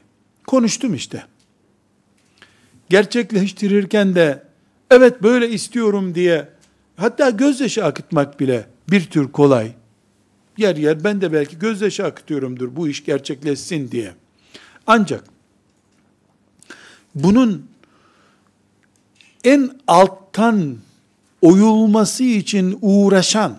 Konuştum 0.47 0.93
işte 0.93 1.23
gerçekleştirirken 2.89 4.15
de 4.15 4.43
evet 4.91 5.23
böyle 5.23 5.49
istiyorum 5.49 6.15
diye 6.15 6.49
hatta 6.95 7.29
gözyaşı 7.29 7.85
akıtmak 7.85 8.39
bile 8.39 8.67
bir 8.89 9.05
tür 9.09 9.31
kolay. 9.31 9.71
Yer 10.57 10.75
yer 10.75 11.03
ben 11.03 11.21
de 11.21 11.33
belki 11.33 11.59
gözyaşı 11.59 12.05
akıtıyorumdur 12.05 12.75
bu 12.75 12.87
iş 12.87 13.05
gerçekleşsin 13.05 13.91
diye. 13.91 14.13
Ancak 14.87 15.23
bunun 17.15 17.65
en 19.43 19.71
alttan 19.87 20.77
oyulması 21.41 22.23
için 22.23 22.79
uğraşan 22.81 23.57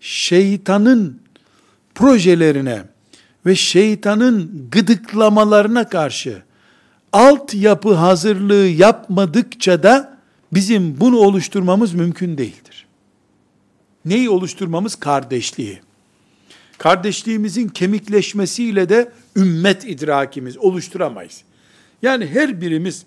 şeytanın 0.00 1.20
projelerine 1.94 2.82
ve 3.46 3.54
şeytanın 3.54 4.68
gıdıklamalarına 4.70 5.88
karşı 5.88 6.42
altyapı 7.12 7.94
hazırlığı 7.94 8.66
yapmadıkça 8.66 9.82
da 9.82 10.18
bizim 10.52 11.00
bunu 11.00 11.16
oluşturmamız 11.16 11.94
mümkün 11.94 12.38
değildir. 12.38 12.86
Neyi 14.04 14.30
oluşturmamız? 14.30 14.94
Kardeşliği. 14.94 15.80
Kardeşliğimizin 16.80 17.68
kemikleşmesiyle 17.68 18.88
de 18.88 19.12
ümmet 19.36 19.84
idrakimiz 19.84 20.58
oluşturamayız. 20.58 21.42
Yani 22.02 22.26
her 22.26 22.60
birimiz 22.60 23.04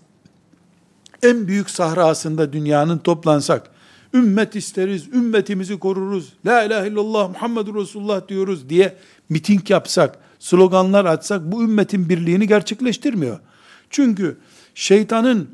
en 1.23 1.47
büyük 1.47 1.69
sahrasında 1.69 2.53
dünyanın 2.53 2.97
toplansak, 2.97 3.69
ümmet 4.13 4.55
isteriz, 4.55 5.07
ümmetimizi 5.07 5.79
koruruz, 5.79 6.33
la 6.45 6.63
ilahe 6.63 6.87
illallah 6.87 7.29
Muhammedur 7.29 7.75
Resulullah 7.75 8.27
diyoruz 8.27 8.69
diye 8.69 8.97
miting 9.29 9.69
yapsak, 9.69 10.19
sloganlar 10.39 11.05
atsak 11.05 11.51
bu 11.51 11.63
ümmetin 11.63 12.09
birliğini 12.09 12.47
gerçekleştirmiyor. 12.47 13.39
Çünkü 13.89 14.37
şeytanın 14.75 15.49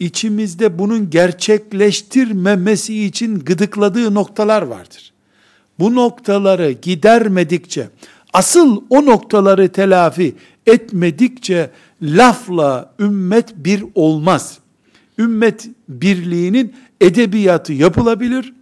içimizde 0.00 0.78
bunun 0.78 1.10
gerçekleştirmemesi 1.10 3.04
için 3.04 3.38
gıdıkladığı 3.38 4.14
noktalar 4.14 4.62
vardır. 4.62 5.13
Bu 5.78 5.94
noktaları 5.94 6.70
gidermedikçe, 6.70 7.88
asıl 8.32 8.82
o 8.90 9.06
noktaları 9.06 9.68
telafi 9.68 10.34
etmedikçe 10.66 11.70
lafla 12.02 12.94
ümmet 12.98 13.54
bir 13.56 13.84
olmaz. 13.94 14.58
Ümmet 15.18 15.68
birliğinin 15.88 16.74
edebiyatı 17.00 17.72
yapılabilir. 17.72 18.52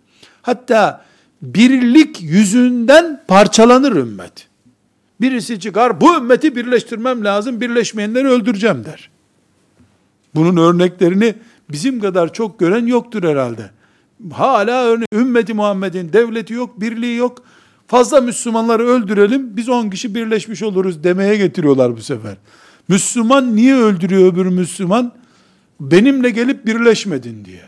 Hatta 0.42 1.04
birlik 1.42 2.22
yüzünden 2.22 3.22
parçalanır 3.28 3.96
ümmet. 3.96 4.48
Birisi 5.20 5.60
çıkar, 5.60 6.00
bu 6.00 6.16
ümmeti 6.16 6.56
birleştirmem 6.56 7.24
lazım, 7.24 7.60
birleşmeyenleri 7.60 8.28
öldüreceğim 8.28 8.84
der. 8.84 9.10
Bunun 10.34 10.56
örneklerini 10.56 11.34
bizim 11.70 12.00
kadar 12.00 12.32
çok 12.32 12.58
gören 12.58 12.86
yoktur 12.86 13.24
herhalde. 13.24 13.70
Hala 14.30 14.84
örnek, 14.84 15.08
ümmeti 15.14 15.54
Muhammed'in 15.54 16.12
devleti 16.12 16.52
yok, 16.52 16.80
birliği 16.80 17.16
yok. 17.16 17.38
Fazla 17.86 18.20
Müslümanları 18.20 18.86
öldürelim, 18.86 19.56
biz 19.56 19.68
10 19.68 19.90
kişi 19.90 20.14
birleşmiş 20.14 20.62
oluruz 20.62 21.04
demeye 21.04 21.36
getiriyorlar 21.36 21.96
bu 21.96 22.00
sefer. 22.00 22.36
Müslüman 22.88 23.56
niye 23.56 23.76
öldürüyor 23.76 24.32
öbür 24.32 24.46
Müslüman? 24.46 25.12
Benimle 25.80 26.30
gelip 26.30 26.66
birleşmedin 26.66 27.44
diye. 27.44 27.62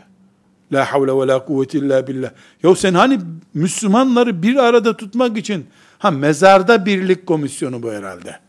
La 0.73 0.93
havle 0.93 1.11
ve 1.11 1.27
la 1.27 1.45
kuvvete 1.45 1.77
illa 1.77 2.07
billah. 2.07 2.29
Ya 2.63 2.75
sen 2.75 2.93
hani 2.93 3.19
Müslümanları 3.53 4.43
bir 4.43 4.55
arada 4.55 4.97
tutmak 4.97 5.37
için 5.37 5.65
ha 5.97 6.11
mezarda 6.11 6.85
birlik 6.85 7.25
komisyonu 7.25 7.83
bu 7.83 7.91
herhalde. 7.91 8.39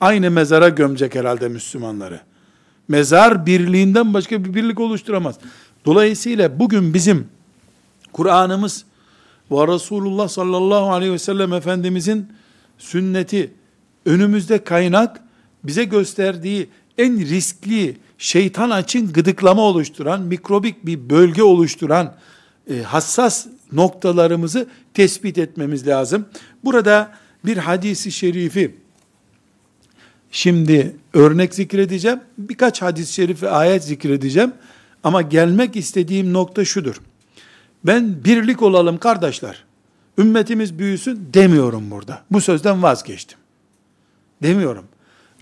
Aynı 0.00 0.30
mezara 0.30 0.68
gömecek 0.68 1.14
herhalde 1.14 1.48
Müslümanları. 1.48 2.20
Mezar 2.88 3.46
birliğinden 3.46 4.14
başka 4.14 4.44
bir 4.44 4.54
birlik 4.54 4.80
oluşturamaz. 4.80 5.36
Dolayısıyla 5.84 6.58
bugün 6.58 6.94
bizim 6.94 7.28
Kur'an'ımız 8.12 8.84
ve 9.50 9.74
Resulullah 9.74 10.28
sallallahu 10.28 10.92
aleyhi 10.92 11.12
ve 11.12 11.18
sellem 11.18 11.52
Efendimizin 11.52 12.26
sünneti 12.78 13.52
önümüzde 14.06 14.64
kaynak 14.64 15.20
bize 15.64 15.84
gösterdiği 15.84 16.68
en 16.98 17.20
riskli 17.20 17.96
şeytan 18.18 18.70
açın 18.70 19.12
gıdıklama 19.12 19.62
oluşturan, 19.62 20.22
mikrobik 20.22 20.86
bir 20.86 21.10
bölge 21.10 21.42
oluşturan 21.42 22.14
e, 22.70 22.82
hassas 22.82 23.46
noktalarımızı 23.72 24.66
tespit 24.94 25.38
etmemiz 25.38 25.86
lazım. 25.86 26.26
Burada 26.64 27.12
bir 27.44 27.56
hadisi 27.56 28.12
şerifi 28.12 28.74
şimdi 30.30 30.96
örnek 31.12 31.54
zikredeceğim. 31.54 32.20
Birkaç 32.38 32.82
hadis-i 32.82 33.12
şerif 33.12 33.42
ve 33.42 33.50
ayet 33.50 33.84
zikredeceğim. 33.84 34.52
Ama 35.04 35.22
gelmek 35.22 35.76
istediğim 35.76 36.32
nokta 36.32 36.64
şudur. 36.64 37.00
Ben 37.84 38.24
birlik 38.24 38.62
olalım 38.62 38.98
kardeşler. 38.98 39.64
Ümmetimiz 40.18 40.78
büyüsün 40.78 41.28
demiyorum 41.34 41.90
burada. 41.90 42.22
Bu 42.30 42.40
sözden 42.40 42.82
vazgeçtim. 42.82 43.38
Demiyorum. 44.42 44.84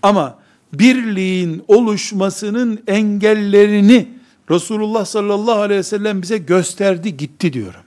Ama 0.01 0.39
birliğin 0.73 1.63
oluşmasının 1.67 2.83
engellerini 2.87 4.07
Resulullah 4.49 5.05
sallallahu 5.05 5.59
aleyhi 5.61 5.79
ve 5.79 5.83
sellem 5.83 6.21
bize 6.21 6.37
gösterdi 6.37 7.17
gitti 7.17 7.53
diyorum. 7.53 7.81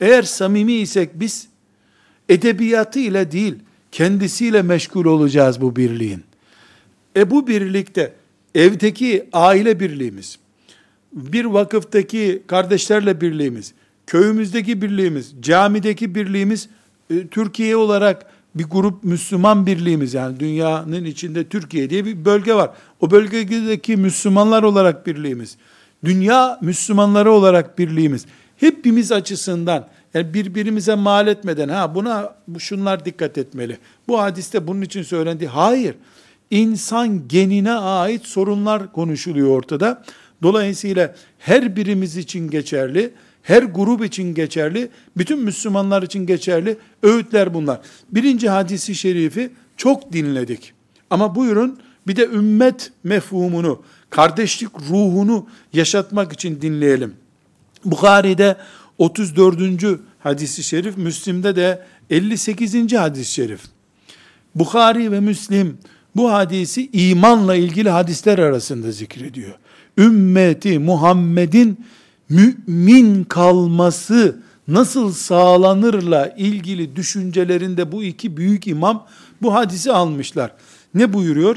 Eğer 0.00 0.22
samimi 0.22 0.72
isek 0.72 1.10
biz 1.14 1.48
edebiyatı 2.28 2.98
ile 2.98 3.32
değil 3.32 3.54
kendisiyle 3.92 4.62
meşgul 4.62 5.04
olacağız 5.04 5.60
bu 5.60 5.76
birliğin. 5.76 6.24
E 7.16 7.30
bu 7.30 7.46
birlikte 7.46 8.14
evdeki 8.56 9.28
aile 9.32 9.80
birliğimiz, 9.80 10.38
bir 11.12 11.44
vakıftaki 11.44 12.42
kardeşlerle 12.46 13.20
birliğimiz, 13.20 13.74
köyümüzdeki 14.06 14.82
birliğimiz, 14.82 15.34
camideki 15.40 16.14
birliğimiz, 16.14 16.68
e, 17.10 17.26
Türkiye 17.26 17.76
olarak 17.76 18.26
bir 18.54 18.64
grup 18.64 19.04
Müslüman 19.04 19.66
birliğimiz 19.66 20.14
yani 20.14 20.40
dünyanın 20.40 21.04
içinde 21.04 21.44
Türkiye 21.44 21.90
diye 21.90 22.04
bir 22.04 22.24
bölge 22.24 22.54
var. 22.54 22.70
O 23.00 23.10
bölgedeki 23.10 23.96
Müslümanlar 23.96 24.62
olarak 24.62 25.06
birliğimiz, 25.06 25.56
dünya 26.04 26.58
Müslümanları 26.62 27.32
olarak 27.32 27.78
birliğimiz, 27.78 28.26
hepimiz 28.56 29.12
açısından 29.12 29.88
yani 30.14 30.34
birbirimize 30.34 30.94
mal 30.94 31.26
etmeden 31.26 31.68
ha 31.68 31.94
buna 31.94 32.34
şunlar 32.58 33.04
dikkat 33.04 33.38
etmeli. 33.38 33.78
Bu 34.08 34.20
hadiste 34.20 34.66
bunun 34.66 34.82
için 34.82 35.02
söylendi. 35.02 35.46
Hayır. 35.46 35.94
İnsan 36.50 37.28
genine 37.28 37.72
ait 37.72 38.26
sorunlar 38.26 38.92
konuşuluyor 38.92 39.48
ortada. 39.48 40.04
Dolayısıyla 40.42 41.14
her 41.38 41.76
birimiz 41.76 42.16
için 42.16 42.50
geçerli 42.50 43.12
her 43.46 43.62
grup 43.62 44.04
için 44.04 44.34
geçerli, 44.34 44.88
bütün 45.16 45.38
Müslümanlar 45.38 46.02
için 46.02 46.26
geçerli 46.26 46.78
öğütler 47.02 47.54
bunlar. 47.54 47.80
Birinci 48.10 48.48
hadisi 48.48 48.94
şerifi 48.94 49.50
çok 49.76 50.12
dinledik. 50.12 50.72
Ama 51.10 51.34
buyurun 51.34 51.78
bir 52.06 52.16
de 52.16 52.24
ümmet 52.26 52.92
mefhumunu, 53.04 53.82
kardeşlik 54.10 54.70
ruhunu 54.90 55.46
yaşatmak 55.72 56.32
için 56.32 56.60
dinleyelim. 56.62 57.14
Bukhari'de 57.84 58.56
34. 58.98 59.60
hadisi 60.18 60.64
şerif, 60.64 60.96
Müslim'de 60.96 61.56
de 61.56 61.82
58. 62.10 62.92
hadis-i 62.92 63.32
şerif. 63.32 63.60
Bukhari 64.54 65.12
ve 65.12 65.20
Müslim 65.20 65.78
bu 66.16 66.32
hadisi 66.32 66.90
imanla 66.92 67.54
ilgili 67.54 67.90
hadisler 67.90 68.38
arasında 68.38 68.92
zikrediyor. 68.92 69.54
Ümmeti 69.98 70.78
Muhammed'in 70.78 71.86
mümin 72.28 73.24
kalması 73.24 74.40
nasıl 74.68 75.12
sağlanırla 75.12 76.34
ilgili 76.36 76.96
düşüncelerinde 76.96 77.92
bu 77.92 78.02
iki 78.02 78.36
büyük 78.36 78.66
imam 78.66 79.06
bu 79.42 79.54
hadisi 79.54 79.92
almışlar. 79.92 80.52
Ne 80.94 81.12
buyuruyor? 81.12 81.56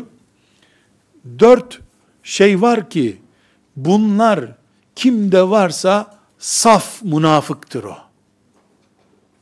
Dört 1.40 1.80
şey 2.24 2.62
var 2.62 2.90
ki 2.90 3.18
bunlar 3.76 4.46
kimde 4.96 5.50
varsa 5.50 6.18
saf 6.40 7.04
münafıktır 7.04 7.84
o. 7.84 7.98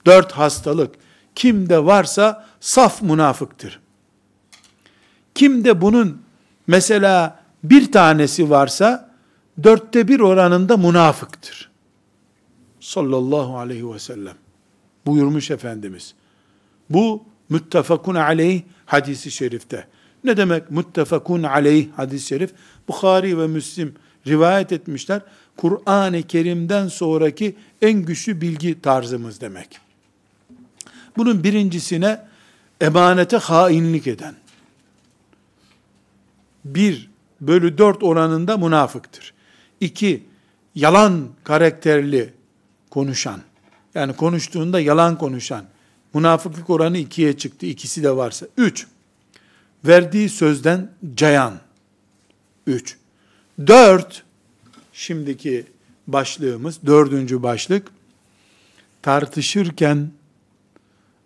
Dört 0.06 0.32
hastalık 0.32 0.96
kimde 1.36 1.86
varsa 1.86 2.46
saf 2.60 3.02
münafıktır. 3.02 3.80
Kimde 5.38 5.82
bunun 5.82 6.22
mesela 6.68 7.40
bir 7.64 7.92
tanesi 7.92 8.50
varsa 8.50 9.10
dörtte 9.64 10.08
bir 10.08 10.20
oranında 10.20 10.78
münafıktır. 10.78 11.70
Sallallahu 12.80 13.58
aleyhi 13.58 13.94
ve 13.94 14.00
sellem. 14.00 14.36
Buyurmuş 15.06 15.52
Efendimiz. 15.52 16.14
Bu 16.90 17.24
müttefakun 17.50 18.16
aleyh 18.16 18.62
hadisi 18.86 19.32
şerifte. 19.32 19.88
Ne 20.24 20.38
demek 20.38 20.72
müttefakun 20.72 21.44
aleyh 21.44 21.88
hadis-i 21.96 22.28
şerif? 22.28 22.54
Bukhari 22.88 23.38
ve 23.38 23.48
Müslim 23.48 23.96
rivayet 24.28 24.72
etmişler. 24.72 25.22
Kur'an-ı 25.58 26.24
Kerim'den 26.24 26.88
sonraki 26.88 27.56
en 27.82 27.94
güçlü 27.94 28.42
bilgi 28.42 28.82
tarzımız 28.82 29.42
demek. 29.42 29.80
Bunun 31.18 31.44
birincisine 31.44 32.22
emanete 32.82 33.38
hainlik 33.38 34.08
eden. 34.08 34.36
Bir 36.76 37.10
bölü 37.42 37.78
dört 37.78 38.04
oranında 38.04 38.58
münafıktır. 38.58 39.34
İki, 39.80 40.24
yalan 40.76 41.28
karakterli 41.44 42.34
konuşan. 42.90 43.42
Yani 43.96 44.16
konuştuğunda 44.16 44.80
yalan 44.80 45.18
konuşan. 45.18 45.66
Münafıklık 46.14 46.70
oranı 46.70 46.98
ikiye 46.98 47.38
çıktı. 47.38 47.66
İkisi 47.66 48.04
de 48.04 48.16
varsa. 48.16 48.48
Üç, 48.58 48.88
verdiği 49.86 50.30
sözden 50.30 50.92
cayan. 51.16 51.60
Üç. 52.68 52.98
Dört, 53.68 54.24
şimdiki 54.94 55.66
başlığımız, 56.08 56.80
dördüncü 56.86 57.44
başlık, 57.44 57.92
tartışırken 59.02 60.12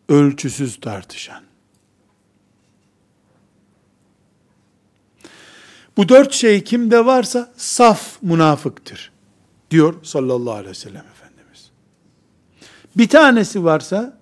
ölçüsüz 0.10 0.80
tartışan. 0.80 1.51
Bu 5.98 6.10
dört 6.10 6.34
şey 6.34 6.64
kimde 6.64 7.06
varsa 7.06 7.52
saf 7.58 8.22
münafıktır. 8.22 9.12
Diyor 9.72 9.96
sallallahu 10.04 10.54
aleyhi 10.54 10.70
ve 10.70 10.74
sellem 10.74 11.06
Efendimiz. 11.12 11.72
Bir 12.98 13.10
tanesi 13.10 13.64
varsa 13.64 14.18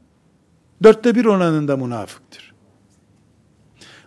dörtte 0.84 1.16
bir 1.16 1.26
oranında 1.26 1.78
münafıktır. 1.78 2.54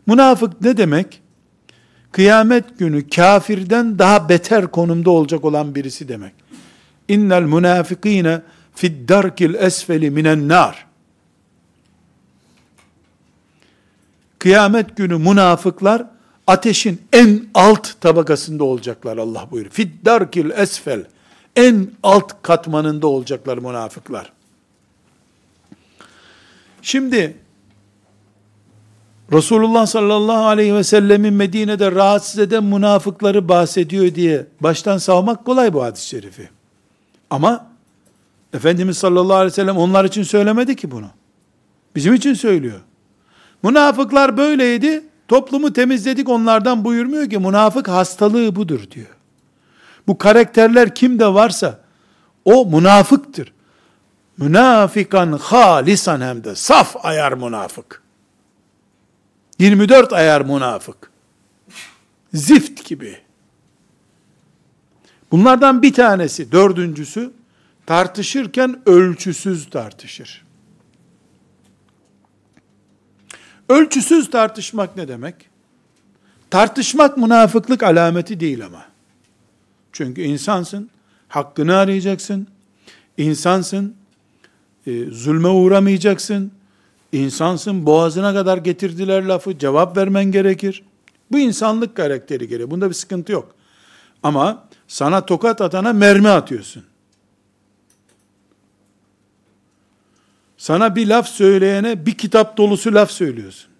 Münafık 0.07 0.61
ne 0.61 0.77
demek? 0.77 1.23
Kıyamet 2.13 2.79
günü 2.79 3.09
kafirden 3.09 3.99
daha 3.99 4.29
beter 4.29 4.67
konumda 4.67 5.11
olacak 5.11 5.45
olan 5.45 5.75
birisi 5.75 6.09
demek. 6.09 6.35
İnnel 7.09 7.43
münafikine 7.43 8.43
fid 8.75 9.09
darkil 9.09 9.55
esfeli 9.55 10.11
minen 10.11 10.49
nar. 10.49 10.87
Kıyamet 14.39 14.97
günü 14.97 15.19
münafıklar 15.19 16.07
ateşin 16.47 17.03
en 17.13 17.45
alt 17.55 18.01
tabakasında 18.01 18.65
olacaklar 18.65 19.17
Allah 19.17 19.49
buyuruyor. 19.51 19.75
Fid 19.75 19.91
darkil 20.05 20.51
esfel. 20.51 21.05
En 21.57 21.91
alt 22.03 22.43
katmanında 22.43 23.07
olacaklar 23.07 23.59
münafıklar. 23.59 24.33
Şimdi 26.83 27.37
Resulullah 29.33 29.87
sallallahu 29.87 30.47
aleyhi 30.47 30.75
ve 30.75 30.85
sellemin 30.85 31.35
Medine'de 31.35 31.93
rahatsız 31.93 32.39
eden 32.39 32.65
münafıkları 32.65 33.49
bahsediyor 33.49 34.15
diye 34.15 34.47
baştan 34.61 34.99
savmak 34.99 35.45
kolay 35.45 35.73
bu 35.73 35.85
hadis-i 35.85 36.09
şerifi. 36.09 36.49
Ama 37.31 37.73
Efendimiz 38.55 38.99
sallallahu 38.99 39.37
aleyhi 39.37 39.53
ve 39.53 39.55
sellem 39.55 39.77
onlar 39.77 40.05
için 40.05 40.23
söylemedi 40.23 40.77
ki 40.77 40.91
bunu. 40.91 41.07
Bizim 41.97 42.15
için 42.15 42.35
söylüyor. 42.35 42.81
Münafıklar 43.63 44.37
böyleydi, 44.37 45.05
toplumu 45.33 45.73
temizledik 45.73 46.29
onlardan 46.29 46.85
buyurmuyor 46.85 47.31
ki 47.31 47.39
münafık 47.39 47.89
hastalığı 47.89 48.57
budur 48.57 48.91
diyor. 48.91 49.17
Bu 50.07 50.19
karakterler 50.19 50.95
kimde 50.95 51.27
varsa 51.27 51.81
o 52.45 52.67
münafıktır. 52.67 53.53
Münafikan 54.37 55.33
halisan 55.33 56.21
hem 56.21 56.45
de 56.45 56.55
saf 56.55 57.05
ayar 57.05 57.33
münafık. 57.33 58.03
24 59.59 60.13
ayar 60.13 60.41
münafık. 60.41 61.11
Zift 62.35 62.85
gibi. 62.85 63.19
Bunlardan 65.31 65.83
bir 65.83 65.93
tanesi, 65.93 66.53
dördüncüsü, 66.53 67.33
tartışırken 67.87 68.81
ölçüsüz 68.87 69.71
tartışır. 69.71 70.42
Ölçüsüz 73.73 74.31
tartışmak 74.31 74.97
ne 74.97 75.09
demek? 75.09 75.35
Tartışmak 76.51 77.17
münafıklık 77.17 77.83
alameti 77.83 78.41
değil 78.41 78.67
ama. 78.67 78.85
Çünkü 79.93 80.23
insansın, 80.23 80.91
hakkını 81.29 81.77
arayacaksın, 81.77 82.47
insansın, 83.19 83.95
e, 84.87 85.05
zulme 85.05 85.49
uğramayacaksın, 85.49 86.53
insansın, 87.13 87.87
boğazına 87.87 88.35
kadar 88.35 88.59
getirdiler 88.59 89.23
lafı, 89.23 89.59
cevap 89.59 89.97
vermen 89.97 90.25
gerekir. 90.25 90.83
Bu 91.31 91.39
insanlık 91.39 91.97
karakteri 91.97 92.49
gereği, 92.49 92.71
bunda 92.71 92.89
bir 92.89 92.95
sıkıntı 92.95 93.33
yok. 93.33 93.55
Ama 94.23 94.65
sana 94.89 95.27
tokat 95.27 95.61
atana 95.61 95.93
mermi 95.93 96.29
atıyorsun. 96.29 96.85
Sana 100.63 100.97
bir 100.97 101.07
laf 101.07 101.29
söyleyene 101.29 102.07
bir 102.07 102.15
kitap 102.15 102.57
dolusu 102.57 102.95
laf 102.95 103.11
söylüyorsun. 103.11 103.71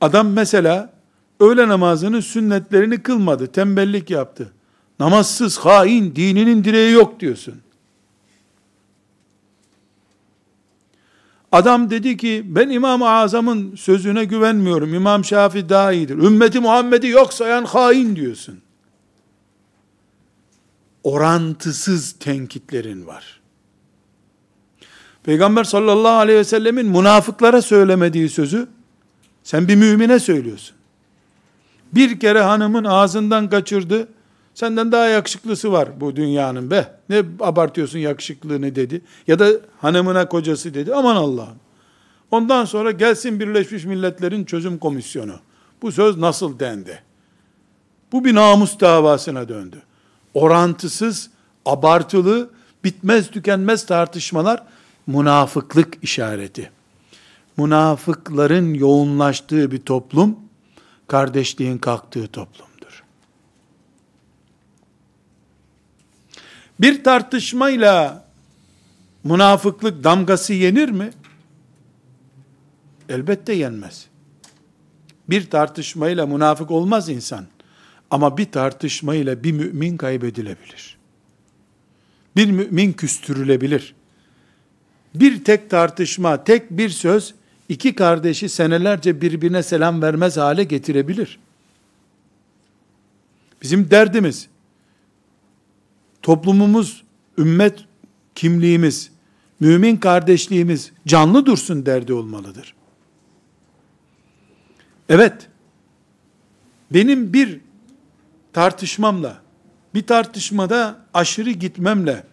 Adam 0.00 0.32
mesela 0.32 0.92
öğle 1.40 1.68
namazının 1.68 2.20
sünnetlerini 2.20 3.02
kılmadı, 3.02 3.46
tembellik 3.46 4.10
yaptı. 4.10 4.52
Namazsız, 5.00 5.58
hain, 5.58 6.16
dininin 6.16 6.64
direği 6.64 6.92
yok 6.92 7.20
diyorsun. 7.20 7.54
Adam 11.52 11.90
dedi 11.90 12.16
ki 12.16 12.42
ben 12.46 12.68
İmam-ı 12.68 13.08
Azam'ın 13.08 13.76
sözüne 13.76 14.24
güvenmiyorum. 14.24 14.94
İmam 14.94 15.24
Şafi 15.24 15.68
daha 15.68 15.92
iyidir. 15.92 16.18
Ümmeti 16.18 16.60
Muhammed'i 16.60 17.08
yok 17.08 17.32
sayan 17.32 17.64
hain 17.64 18.16
diyorsun. 18.16 18.60
Orantısız 21.02 22.12
tenkitlerin 22.12 23.06
var. 23.06 23.37
Peygamber 25.28 25.64
sallallahu 25.64 26.12
aleyhi 26.12 26.38
ve 26.38 26.44
sellemin 26.44 26.86
münafıklara 26.86 27.62
söylemediği 27.62 28.28
sözü 28.28 28.68
sen 29.42 29.68
bir 29.68 29.76
mümine 29.76 30.18
söylüyorsun. 30.18 30.76
Bir 31.92 32.20
kere 32.20 32.40
hanımın 32.40 32.84
ağzından 32.84 33.50
kaçırdı. 33.50 34.08
Senden 34.54 34.92
daha 34.92 35.06
yakışıklısı 35.06 35.72
var 35.72 35.88
bu 36.00 36.16
dünyanın 36.16 36.70
be. 36.70 36.94
Ne 37.08 37.22
abartıyorsun 37.40 37.98
yakışıklığını 37.98 38.74
dedi. 38.74 39.00
Ya 39.26 39.38
da 39.38 39.48
hanımına 39.80 40.28
kocası 40.28 40.74
dedi. 40.74 40.94
Aman 40.94 41.16
Allah'ım. 41.16 41.58
Ondan 42.30 42.64
sonra 42.64 42.90
gelsin 42.90 43.40
Birleşmiş 43.40 43.84
Milletler'in 43.84 44.44
çözüm 44.44 44.78
komisyonu. 44.78 45.34
Bu 45.82 45.92
söz 45.92 46.16
nasıl 46.16 46.58
dendi? 46.58 47.02
Bu 48.12 48.24
bir 48.24 48.34
namus 48.34 48.80
davasına 48.80 49.48
döndü. 49.48 49.82
Orantısız, 50.34 51.30
abartılı, 51.66 52.50
bitmez 52.84 53.30
tükenmez 53.30 53.86
tartışmalar 53.86 54.62
münafıklık 55.08 56.04
işareti. 56.04 56.70
Münafıkların 57.56 58.74
yoğunlaştığı 58.74 59.70
bir 59.70 59.78
toplum, 59.78 60.36
kardeşliğin 61.06 61.78
kalktığı 61.78 62.26
toplumdur. 62.26 63.04
Bir 66.80 67.04
tartışmayla 67.04 68.24
münafıklık 69.24 70.04
damgası 70.04 70.54
yenir 70.54 70.88
mi? 70.88 71.10
Elbette 73.08 73.52
yenmez. 73.52 74.06
Bir 75.30 75.50
tartışmayla 75.50 76.26
münafık 76.26 76.70
olmaz 76.70 77.08
insan. 77.08 77.46
Ama 78.10 78.38
bir 78.38 78.52
tartışmayla 78.52 79.44
bir 79.44 79.52
mümin 79.52 79.96
kaybedilebilir. 79.96 80.98
Bir 82.36 82.50
mümin 82.50 82.92
küstürülebilir. 82.92 83.94
Bir 85.14 85.44
tek 85.44 85.70
tartışma, 85.70 86.44
tek 86.44 86.70
bir 86.70 86.88
söz 86.88 87.34
iki 87.68 87.94
kardeşi 87.94 88.48
senelerce 88.48 89.20
birbirine 89.20 89.62
selam 89.62 90.02
vermez 90.02 90.36
hale 90.36 90.64
getirebilir. 90.64 91.38
Bizim 93.62 93.90
derdimiz, 93.90 94.48
toplumumuz, 96.22 97.04
ümmet 97.38 97.84
kimliğimiz, 98.34 99.10
mümin 99.60 99.96
kardeşliğimiz 99.96 100.92
canlı 101.06 101.46
dursun 101.46 101.86
derdi 101.86 102.12
olmalıdır. 102.12 102.74
Evet, 105.08 105.48
benim 106.90 107.32
bir 107.32 107.60
tartışmamla, 108.52 109.42
bir 109.94 110.06
tartışmada 110.06 111.00
aşırı 111.14 111.50
gitmemle, 111.50 112.24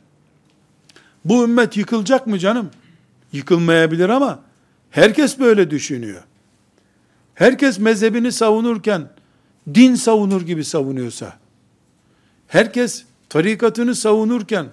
bu 1.25 1.43
ümmet 1.43 1.77
yıkılacak 1.77 2.27
mı 2.27 2.39
canım? 2.39 2.69
Yıkılmayabilir 3.31 4.09
ama 4.09 4.39
herkes 4.91 5.39
böyle 5.39 5.71
düşünüyor. 5.71 6.23
Herkes 7.35 7.79
mezhebini 7.79 8.31
savunurken 8.31 9.09
din 9.73 9.95
savunur 9.95 10.41
gibi 10.41 10.65
savunuyorsa, 10.65 11.33
herkes 12.47 13.05
tarikatını 13.29 13.95
savunurken 13.95 14.67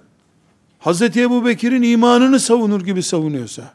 Hz. 0.80 1.02
Ebu 1.02 1.46
Bekir'in 1.46 1.82
imanını 1.82 2.40
savunur 2.40 2.80
gibi 2.80 3.02
savunuyorsa, 3.02 3.74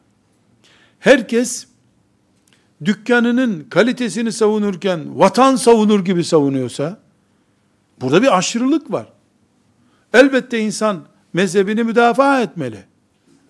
herkes 1.00 1.68
dükkanının 2.86 3.68
kalitesini 3.70 4.32
savunurken 4.32 5.20
vatan 5.20 5.56
savunur 5.56 6.06
gibi 6.06 6.24
savunuyorsa, 6.24 7.00
burada 8.02 8.22
bir 8.22 8.38
aşırılık 8.38 8.92
var. 8.92 9.08
Elbette 10.14 10.60
insan 10.60 11.04
mezhebini 11.34 11.84
müdafaa 11.84 12.42
etmeli. 12.42 12.84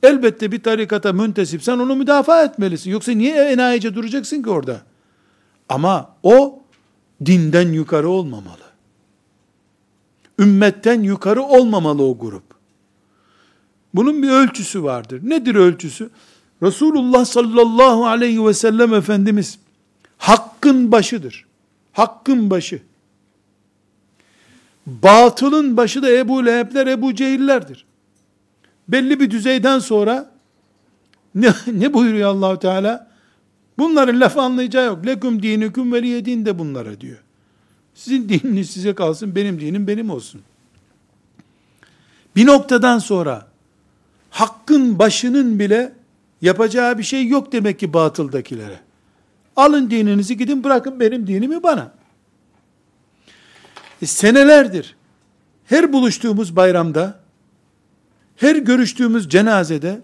Elbette 0.04 0.52
bir 0.52 0.64
tarikata 0.64 1.14
müntesipsen 1.14 1.78
onu 1.78 1.96
müdafaa 1.96 2.44
etmelisin. 2.44 2.92
Yoksa 2.92 3.12
niye 3.12 3.36
enayice 3.36 3.96
duracaksın 3.96 4.44
ki 4.44 4.50
orada? 4.50 4.82
Ama 5.70 6.16
o 6.24 6.60
dinden 7.26 7.72
yukarı 7.72 8.10
olmamalı. 8.10 8.68
Ümmetten 10.40 11.02
yukarı 11.02 11.42
olmamalı 11.42 12.04
o 12.04 12.18
grup. 12.18 12.44
Bunun 13.94 14.24
bir 14.24 14.30
ölçüsü 14.30 14.84
vardır. 14.84 15.22
Nedir 15.24 15.56
ölçüsü? 15.56 16.10
Resulullah 16.64 17.26
sallallahu 17.26 18.06
aleyhi 18.06 18.46
ve 18.46 18.54
sellem 18.54 18.94
Efendimiz 18.94 19.60
hakkın 20.18 20.92
başıdır. 20.92 21.46
Hakkın 21.94 22.50
başı. 22.50 22.82
Batılın 24.88 25.78
başı 25.78 26.02
da 26.02 26.12
Ebu 26.12 26.46
Leheb'ler, 26.46 26.88
Ebu 26.88 27.16
Cehillerdir. 27.16 27.86
Belli 28.88 29.20
bir 29.20 29.32
düzeyden 29.32 29.80
sonra 29.80 30.32
ne, 31.36 31.54
ne 31.68 31.94
buyuruyor 31.94 32.30
Allahu 32.30 32.60
Teala? 32.60 33.08
Bunların 33.78 34.20
laf 34.20 34.38
anlayacağı 34.38 34.86
yok. 34.86 35.06
Leküm 35.06 35.44
dinüküm 35.44 35.94
veliye 35.94 36.26
din 36.26 36.46
de 36.46 36.60
bunlara 36.60 37.02
diyor. 37.02 37.18
Sizin 37.94 38.30
dininiz 38.30 38.70
size 38.70 38.96
kalsın, 38.96 39.36
benim 39.36 39.60
dinim 39.60 39.88
benim 39.88 40.10
olsun. 40.10 40.42
Bir 42.36 42.46
noktadan 42.46 43.00
sonra 43.00 43.48
hakkın 44.30 45.00
başının 45.00 45.60
bile 45.60 45.94
yapacağı 46.42 46.98
bir 46.98 47.04
şey 47.04 47.28
yok 47.28 47.52
demek 47.52 47.80
ki 47.80 47.94
batıldakilere. 47.94 48.80
Alın 49.56 49.90
dininizi 49.90 50.38
gidin 50.38 50.64
bırakın 50.64 51.00
benim 51.00 51.28
dinimi 51.28 51.64
bana. 51.64 51.97
E, 54.02 54.06
senelerdir 54.06 54.96
her 55.66 55.94
buluştuğumuz 55.94 56.56
bayramda, 56.56 57.20
her 58.36 58.56
görüştüğümüz 58.56 59.30
cenazede 59.30 60.02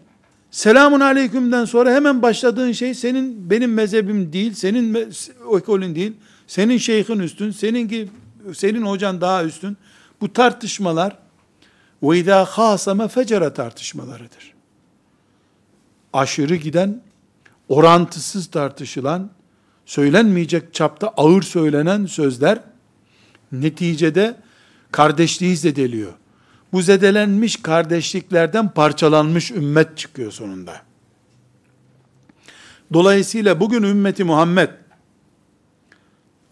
selamun 0.52 1.00
aleykümden 1.00 1.66
sonra 1.66 1.94
hemen 1.94 2.22
başladığın 2.22 2.72
şey 2.72 2.94
senin 2.94 3.50
benim 3.50 3.74
mezhebim 3.74 4.34
değil, 4.34 4.54
senin 4.54 5.12
ekolün 5.58 5.96
değil, 5.96 6.14
senin 6.48 6.78
şeyhin 6.78 7.20
üstün, 7.20 7.52
seninki 7.52 8.10
senin 8.54 8.82
hocan 8.82 9.22
daha 9.22 9.44
üstün. 9.44 9.78
Bu 10.22 10.34
tartışmalar 10.34 11.18
ve 12.04 12.20
izâ 12.20 12.46
khâsame 12.46 13.08
fecere 13.08 13.54
tartışmalarıdır. 13.54 14.54
Aşırı 16.14 16.56
giden, 16.56 17.02
orantısız 17.70 18.48
tartışılan, 18.48 19.30
söylenmeyecek 19.86 20.74
çapta 20.74 21.08
ağır 21.08 21.42
söylenen 21.42 22.06
sözler 22.06 22.60
neticede 23.54 24.36
kardeşliği 24.92 25.58
zedeliyor. 25.58 26.14
Bu 26.74 26.82
zedelenmiş 26.82 27.56
kardeşliklerden 27.62 28.70
parçalanmış 28.70 29.52
ümmet 29.52 29.98
çıkıyor 29.98 30.32
sonunda. 30.32 30.82
Dolayısıyla 32.94 33.60
bugün 33.60 33.84
ümmeti 33.84 34.24
Muhammed 34.24 34.70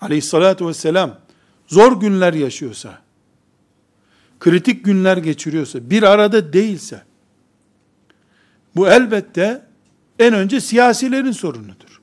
aleyhissalatü 0.01 0.67
vesselam 0.67 1.19
zor 1.67 1.99
günler 1.99 2.33
yaşıyorsa, 2.33 3.01
kritik 4.39 4.85
günler 4.85 5.17
geçiriyorsa, 5.17 5.89
bir 5.89 6.03
arada 6.03 6.53
değilse, 6.53 7.03
bu 8.75 8.87
elbette 8.87 9.65
en 10.19 10.33
önce 10.33 10.61
siyasilerin 10.61 11.31
sorunudur. 11.31 12.01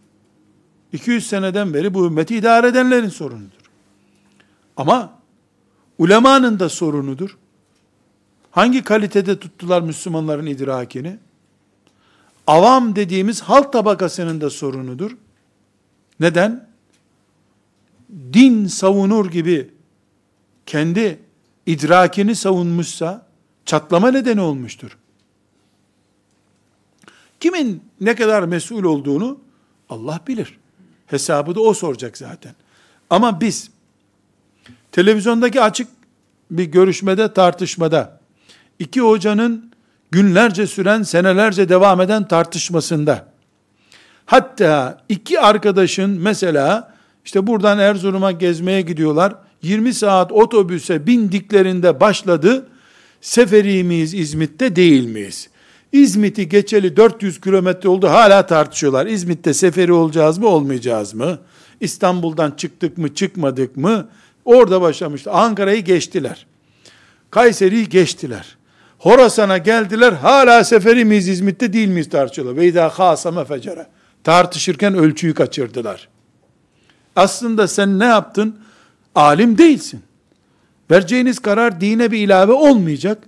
200 0.92 1.26
seneden 1.26 1.74
beri 1.74 1.94
bu 1.94 2.06
ümmeti 2.06 2.36
idare 2.36 2.66
edenlerin 2.66 3.08
sorunudur. 3.08 3.57
Ama 4.78 5.18
ulemanın 5.98 6.60
da 6.60 6.68
sorunudur. 6.68 7.38
Hangi 8.50 8.84
kalitede 8.84 9.38
tuttular 9.38 9.82
Müslümanların 9.82 10.46
idrakini? 10.46 11.18
Avam 12.46 12.96
dediğimiz 12.96 13.40
halk 13.40 13.72
tabakasının 13.72 14.40
da 14.40 14.50
sorunudur. 14.50 15.16
Neden? 16.20 16.68
Din 18.32 18.66
savunur 18.66 19.30
gibi 19.30 19.70
kendi 20.66 21.20
idrakini 21.66 22.34
savunmuşsa 22.34 23.26
çatlama 23.64 24.10
nedeni 24.10 24.40
olmuştur. 24.40 24.98
Kimin 27.40 27.82
ne 28.00 28.14
kadar 28.14 28.42
mesul 28.42 28.84
olduğunu 28.84 29.38
Allah 29.88 30.20
bilir. 30.26 30.58
Hesabı 31.06 31.54
da 31.54 31.60
o 31.60 31.74
soracak 31.74 32.18
zaten. 32.18 32.54
Ama 33.10 33.40
biz 33.40 33.70
televizyondaki 34.98 35.60
açık 35.60 35.88
bir 36.50 36.64
görüşmede, 36.64 37.32
tartışmada 37.32 38.20
iki 38.78 39.00
hocanın 39.00 39.70
günlerce 40.10 40.66
süren, 40.66 41.02
senelerce 41.02 41.68
devam 41.68 42.00
eden 42.00 42.28
tartışmasında 42.28 43.26
hatta 44.26 45.02
iki 45.08 45.40
arkadaşın 45.40 46.10
mesela 46.10 46.94
işte 47.24 47.46
buradan 47.46 47.78
Erzurum'a 47.78 48.32
gezmeye 48.32 48.80
gidiyorlar. 48.80 49.34
20 49.62 49.94
saat 49.94 50.32
otobüse 50.32 51.06
bindiklerinde 51.06 52.00
başladı. 52.00 52.66
Seferi 53.20 53.84
miyiz 53.84 54.14
İzmit'te 54.14 54.76
değil 54.76 55.04
miyiz? 55.04 55.48
İzmit'i 55.92 56.48
geçeli 56.48 56.96
400 56.96 57.40
kilometre 57.40 57.88
oldu 57.88 58.08
hala 58.08 58.46
tartışıyorlar. 58.46 59.06
İzmit'te 59.06 59.54
seferi 59.54 59.92
olacağız 59.92 60.38
mı 60.38 60.46
olmayacağız 60.46 61.14
mı? 61.14 61.38
İstanbul'dan 61.80 62.50
çıktık 62.50 62.98
mı 62.98 63.14
çıkmadık 63.14 63.76
mı? 63.76 64.08
Orada 64.48 64.80
başlamıştı. 64.80 65.30
Ankara'yı 65.30 65.84
geçtiler. 65.84 66.46
Kayseri'yi 67.30 67.88
geçtiler. 67.88 68.56
Horasan'a 68.98 69.58
geldiler. 69.58 70.12
Hala 70.12 70.64
seferi 70.64 71.04
miyiz 71.04 71.28
İzmit'te 71.28 71.72
değil 71.72 71.88
miyiz 71.88 72.08
tartışıyorlar. 72.08 72.56
Ve 72.56 72.66
idâ 72.66 72.88
khâsame 72.88 73.44
fecere. 73.44 73.86
Tartışırken 74.24 74.94
ölçüyü 74.94 75.34
kaçırdılar. 75.34 76.08
Aslında 77.16 77.68
sen 77.68 77.98
ne 77.98 78.04
yaptın? 78.04 78.58
Alim 79.14 79.58
değilsin. 79.58 80.02
Vereceğiniz 80.90 81.38
karar 81.38 81.80
dine 81.80 82.10
bir 82.10 82.18
ilave 82.18 82.52
olmayacak. 82.52 83.18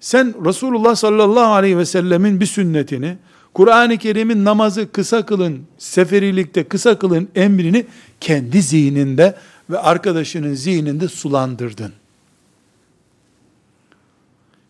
Sen 0.00 0.34
Resulullah 0.46 0.94
sallallahu 0.94 1.52
aleyhi 1.52 1.78
ve 1.78 1.86
sellemin 1.86 2.40
bir 2.40 2.46
sünnetini, 2.46 3.16
Kur'an-ı 3.54 3.98
Kerim'in 3.98 4.44
namazı 4.44 4.92
kısa 4.92 5.26
kılın, 5.26 5.62
seferilikte 5.78 6.64
kısa 6.64 6.98
kılın 6.98 7.28
emrini 7.34 7.86
kendi 8.20 8.62
zihninde 8.62 9.34
ve 9.70 9.78
arkadaşının 9.78 10.54
zihninde 10.54 11.08
sulandırdın. 11.08 11.92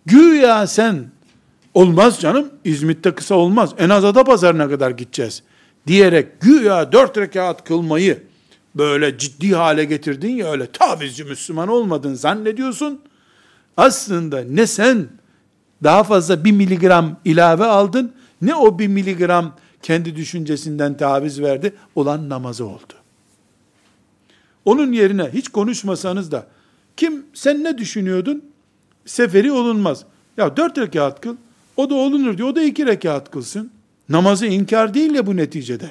Güya 0.06 0.66
sen 0.66 1.10
olmaz 1.74 2.20
canım 2.20 2.50
İzmit'te 2.64 3.14
kısa 3.14 3.34
olmaz 3.34 3.70
en 3.78 3.90
az 3.90 4.04
ada 4.04 4.24
pazarına 4.24 4.68
kadar 4.68 4.90
gideceğiz 4.90 5.42
diyerek 5.86 6.40
güya 6.40 6.92
dört 6.92 7.18
rekat 7.18 7.64
kılmayı 7.64 8.22
böyle 8.74 9.18
ciddi 9.18 9.54
hale 9.54 9.84
getirdin 9.84 10.36
ya 10.36 10.52
öyle 10.52 10.66
tavizci 10.66 11.24
Müslüman 11.24 11.68
olmadın 11.68 12.14
zannediyorsun. 12.14 13.00
Aslında 13.76 14.44
ne 14.48 14.66
sen 14.66 15.08
daha 15.82 16.04
fazla 16.04 16.44
bir 16.44 16.52
miligram 16.52 17.16
ilave 17.24 17.64
aldın 17.64 18.12
ne 18.42 18.54
o 18.54 18.78
bir 18.78 18.86
miligram 18.86 19.54
kendi 19.82 20.16
düşüncesinden 20.16 20.96
taviz 20.96 21.40
verdi 21.40 21.72
olan 21.94 22.28
namazı 22.28 22.66
oldu. 22.66 23.05
Onun 24.66 24.92
yerine 24.92 25.30
hiç 25.32 25.48
konuşmasanız 25.48 26.32
da 26.32 26.46
kim 26.96 27.26
sen 27.34 27.64
ne 27.64 27.78
düşünüyordun? 27.78 28.44
Seferi 29.04 29.52
olunmaz. 29.52 30.04
Ya 30.36 30.56
dört 30.56 30.78
rekat 30.78 31.20
kıl. 31.20 31.36
O 31.76 31.90
da 31.90 31.94
olunur 31.94 32.38
diyor. 32.38 32.48
O 32.48 32.56
da 32.56 32.62
iki 32.62 32.86
rekat 32.86 33.30
kılsın. 33.30 33.70
Namazı 34.08 34.46
inkar 34.46 34.94
değil 34.94 35.14
ya 35.14 35.26
bu 35.26 35.36
neticede. 35.36 35.90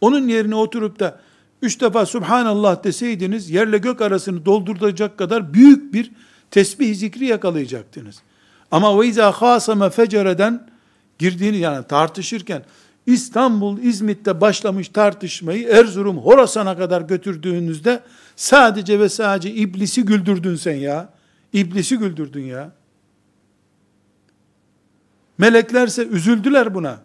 Onun 0.00 0.28
yerine 0.28 0.54
oturup 0.54 1.00
da 1.00 1.20
üç 1.62 1.80
defa 1.80 2.06
Subhanallah 2.06 2.84
deseydiniz 2.84 3.50
yerle 3.50 3.78
gök 3.78 4.00
arasını 4.00 4.46
dolduracak 4.46 5.18
kadar 5.18 5.54
büyük 5.54 5.94
bir 5.94 6.10
tesbih 6.50 6.96
zikri 6.96 7.26
yakalayacaktınız. 7.26 8.22
Ama 8.70 9.00
ve 9.00 9.06
izâ 9.06 9.32
khâsame 9.32 9.90
fecereden 9.90 10.68
girdiğini 11.18 11.56
yani 11.56 11.86
tartışırken 11.86 12.62
İstanbul, 13.06 13.78
İzmit'te 13.78 14.40
başlamış 14.40 14.88
tartışmayı 14.88 15.68
Erzurum, 15.68 16.18
Horasan'a 16.18 16.76
kadar 16.76 17.02
götürdüğünüzde 17.02 18.02
sadece 18.36 19.00
ve 19.00 19.08
sadece 19.08 19.50
iblisi 19.50 20.04
güldürdün 20.04 20.56
sen 20.56 20.76
ya. 20.76 21.08
İblisi 21.52 21.96
güldürdün 21.96 22.44
ya. 22.44 22.72
Meleklerse 25.38 26.06
üzüldüler 26.06 26.74
buna. 26.74 27.00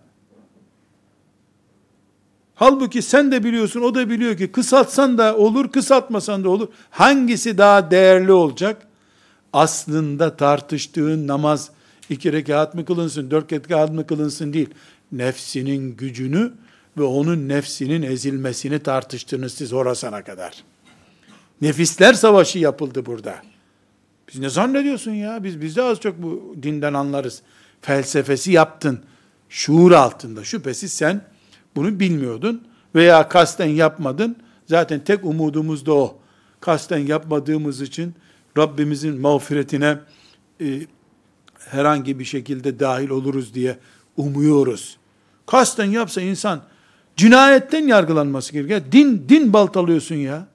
Halbuki 2.56 3.02
sen 3.02 3.32
de 3.32 3.44
biliyorsun, 3.44 3.82
o 3.82 3.96
da 3.96 4.10
biliyor 4.10 4.38
ki 4.38 4.52
kısaltsan 4.52 5.18
da 5.18 5.38
olur, 5.38 5.72
kısaltmasan 5.72 6.44
da 6.44 6.50
olur. 6.50 6.68
Hangisi 6.90 7.58
daha 7.58 7.92
değerli 7.92 8.32
olacak? 8.32 8.88
Aslında 9.54 10.38
tartıştığın 10.38 11.28
namaz 11.28 11.72
iki 12.10 12.34
rekat 12.34 12.76
mı 12.76 12.86
kılınsın, 12.86 13.32
dört 13.32 13.54
rekat 13.54 13.92
mı 13.92 14.08
kılınsın 14.08 14.54
değil. 14.54 14.70
Nefsinin 15.12 15.96
gücünü 15.96 16.54
ve 16.98 17.04
onun 17.04 17.50
nefsinin 17.50 18.02
ezilmesini 18.02 18.80
tartıştınız 18.80 19.54
siz 19.54 19.74
orasana 19.74 20.24
kadar. 20.24 20.64
Nefisler 21.62 22.14
savaşı 22.14 22.60
yapıldı 22.60 23.06
burada. 23.06 23.42
Biz 24.28 24.40
ne 24.40 24.50
zannediyorsun 24.50 25.12
ya? 25.12 25.44
Biz 25.44 25.62
biz 25.62 25.76
de 25.76 25.84
az 25.84 26.00
çok 26.00 26.24
bu 26.24 26.56
dinden 26.64 26.94
anlarız. 26.94 27.42
Felsefesi 27.82 28.52
yaptın. 28.52 29.00
Şuur 29.50 29.92
altında. 29.92 30.44
Şüphesiz 30.44 30.94
sen 30.94 31.22
bunu 31.76 32.00
bilmiyordun 32.00 32.68
veya 32.96 33.30
kasten 33.30 33.68
yapmadın. 33.68 34.36
Zaten 34.66 35.04
tek 35.04 35.26
umudumuz 35.26 35.86
da 35.86 35.94
o. 35.94 36.20
Kasten 36.60 36.98
yapmadığımız 36.98 37.82
için 37.82 38.14
Rabbimizin 38.58 39.22
mağfiretine 39.22 40.00
e, 40.62 40.82
herhangi 41.60 42.20
bir 42.20 42.26
şekilde 42.26 42.80
dahil 42.80 43.10
oluruz 43.10 43.54
diye 43.54 43.78
umuyoruz. 44.18 44.99
Kasten 45.50 45.86
yapsa 45.86 46.22
insan 46.22 46.62
cinayetten 47.16 47.88
yargılanması 47.88 48.54
gerekiyor. 48.54 48.82
Din 48.92 49.26
din 49.30 49.54
baltalıyorsun 49.54 50.16
ya. 50.16 50.48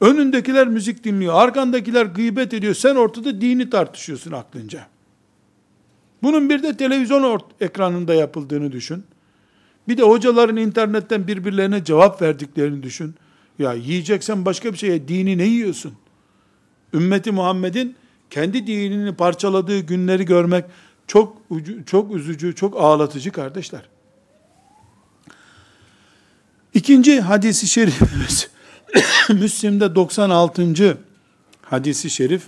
Önündekiler 0.00 0.68
müzik 0.68 1.04
dinliyor, 1.04 1.34
arkandakiler 1.34 2.06
gıybet 2.06 2.54
ediyor. 2.54 2.74
Sen 2.74 2.94
ortada 2.94 3.40
dini 3.40 3.70
tartışıyorsun 3.70 4.32
aklınca. 4.32 4.86
Bunun 6.22 6.50
bir 6.50 6.62
de 6.62 6.76
televizyon 6.76 7.40
ekranında 7.60 8.14
yapıldığını 8.14 8.72
düşün. 8.72 9.04
Bir 9.88 9.96
de 9.96 10.02
hocaların 10.02 10.56
internetten 10.56 11.26
birbirlerine 11.26 11.84
cevap 11.84 12.22
verdiklerini 12.22 12.82
düşün. 12.82 13.14
Ya 13.58 13.72
yiyeceksen 13.72 14.44
başka 14.44 14.72
bir 14.72 14.78
şeye 14.78 15.08
dini 15.08 15.38
ne 15.38 15.44
yiyorsun? 15.44 15.92
Ümmeti 16.94 17.32
Muhammed'in 17.32 17.96
kendi 18.30 18.66
dinini 18.66 19.14
parçaladığı 19.14 19.80
günleri 19.80 20.24
görmek 20.24 20.64
çok 21.08 21.36
çok 21.86 22.14
üzücü, 22.14 22.54
çok 22.54 22.80
ağlatıcı 22.80 23.32
kardeşler. 23.32 23.88
İkinci 26.74 27.20
hadisi 27.20 27.66
şerifimiz 27.66 28.50
Müslim'de 29.28 29.94
96. 29.94 30.98
hadisi 31.62 32.10
şerif 32.10 32.42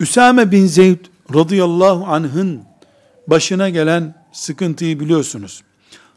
Üsame 0.00 0.52
bin 0.52 0.66
Zeyd 0.66 0.98
radıyallahu 1.34 2.06
anh'ın 2.06 2.62
başına 3.26 3.68
gelen 3.68 4.24
sıkıntıyı 4.32 5.00
biliyorsunuz. 5.00 5.62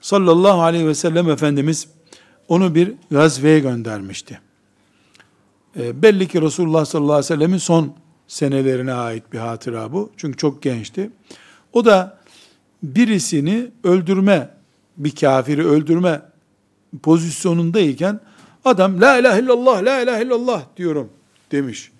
Sallallahu 0.02 0.62
aleyhi 0.62 0.88
ve 0.88 0.96
sellem 0.96 1.30
Efendimiz 1.30 1.88
onu 2.48 2.76
bir 2.76 2.94
gazveye 3.12 3.60
göndermişti. 3.60 4.40
E, 5.80 6.02
belli 6.02 6.28
ki 6.28 6.42
Resulullah 6.42 6.86
sallallahu 6.86 7.14
aleyhi 7.14 7.26
ve 7.26 7.36
sellemin 7.36 7.58
son 7.58 7.94
senelerine 8.32 8.94
ait 8.94 9.34
bir 9.34 9.38
hatıra 9.38 9.94
bu. 9.94 10.12
Çünkü 10.18 10.38
çok 10.38 10.62
gençti. 10.62 11.12
O 11.74 11.86
da 11.86 12.18
birisini 12.84 13.68
öldürme, 13.84 14.50
bir 14.98 15.16
kafiri 15.16 15.66
öldürme 15.68 16.22
pozisyonundayken 17.04 18.20
adam 18.66 19.02
la 19.02 19.18
ilahe 19.18 19.40
illallah, 19.42 19.84
la 19.84 20.02
ilahe 20.02 20.24
illallah 20.24 20.64
diyorum 20.78 21.10
demiş. 21.52 21.92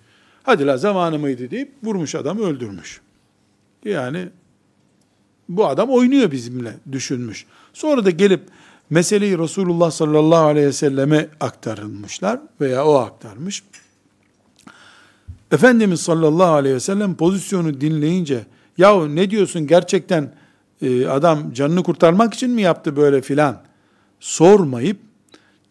Hadi 0.42 0.66
la 0.66 0.76
zamanı 0.76 1.18
mıydı 1.18 1.50
deyip 1.50 1.72
vurmuş 1.82 2.14
adamı 2.14 2.44
öldürmüş. 2.44 3.00
Yani 3.84 4.28
bu 5.48 5.66
adam 5.66 5.90
oynuyor 5.90 6.30
bizimle 6.30 6.74
düşünmüş. 6.92 7.46
Sonra 7.72 8.04
da 8.04 8.10
gelip 8.10 8.42
meseleyi 8.90 9.38
Resulullah 9.38 9.90
sallallahu 9.90 10.44
aleyhi 10.44 10.66
ve 10.66 10.72
selleme 10.72 11.28
aktarılmışlar 11.40 12.40
veya 12.60 12.86
o 12.86 12.94
aktarmış. 12.94 13.62
Efendimiz 15.52 16.00
sallallahu 16.00 16.52
aleyhi 16.52 16.74
ve 16.74 16.80
sellem 16.80 17.14
pozisyonu 17.14 17.80
dinleyince 17.80 18.46
yahu 18.78 19.16
ne 19.16 19.30
diyorsun 19.30 19.66
gerçekten 19.66 20.34
e, 20.82 21.06
adam 21.06 21.52
canını 21.52 21.82
kurtarmak 21.82 22.34
için 22.34 22.50
mi 22.50 22.62
yaptı 22.62 22.96
böyle 22.96 23.22
filan 23.22 23.62
sormayıp 24.20 25.00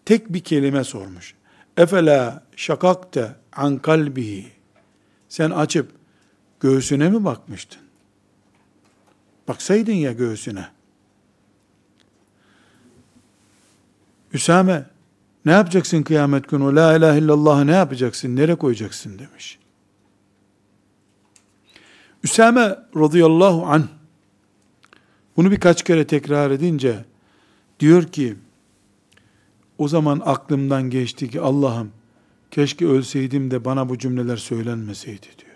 tek 0.05 0.33
bir 0.33 0.39
kelime 0.39 0.83
sormuş. 0.83 1.33
Efela 1.77 2.43
şakakte 2.55 3.35
an 3.55 3.77
kalbihi 3.77 4.47
sen 5.29 5.49
açıp 5.49 5.91
göğsüne 6.59 7.09
mi 7.09 7.25
bakmıştın? 7.25 7.81
Baksaydın 9.47 9.93
ya 9.93 10.11
göğsüne. 10.11 10.67
Üsame 14.33 14.85
ne 15.45 15.51
yapacaksın 15.51 16.03
kıyamet 16.03 16.49
günü? 16.49 16.75
La 16.75 16.97
ilahe 16.97 17.19
illallah'ı 17.19 17.67
ne 17.67 17.71
yapacaksın? 17.71 18.35
Nereye 18.35 18.55
koyacaksın 18.55 19.19
demiş. 19.19 19.60
Üsame 22.23 22.79
radıyallahu 22.95 23.65
anh 23.65 23.83
bunu 25.37 25.51
birkaç 25.51 25.83
kere 25.83 26.07
tekrar 26.07 26.51
edince 26.51 27.05
diyor 27.79 28.03
ki 28.03 28.35
o 29.77 29.87
zaman 29.87 30.21
aklımdan 30.25 30.89
geçti 30.89 31.29
ki 31.29 31.41
Allah'ım 31.41 31.91
keşke 32.51 32.87
ölseydim 32.87 33.51
de 33.51 33.65
bana 33.65 33.89
bu 33.89 33.97
cümleler 33.97 34.37
söylenmeseydi 34.37 35.27
diyor. 35.37 35.55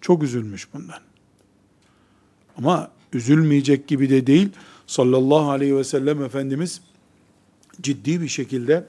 Çok 0.00 0.22
üzülmüş 0.22 0.74
bundan. 0.74 1.00
Ama 2.58 2.90
üzülmeyecek 3.12 3.88
gibi 3.88 4.10
de 4.10 4.26
değil. 4.26 4.48
Sallallahu 4.86 5.50
aleyhi 5.50 5.76
ve 5.76 5.84
sellem 5.84 6.22
Efendimiz 6.22 6.80
ciddi 7.80 8.20
bir 8.20 8.28
şekilde 8.28 8.86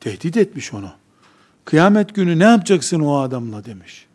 tehdit 0.00 0.36
etmiş 0.36 0.74
onu. 0.74 0.92
Kıyamet 1.64 2.14
günü 2.14 2.38
ne 2.38 2.44
yapacaksın 2.44 3.00
o 3.00 3.18
adamla 3.18 3.64
demiş. 3.64 4.06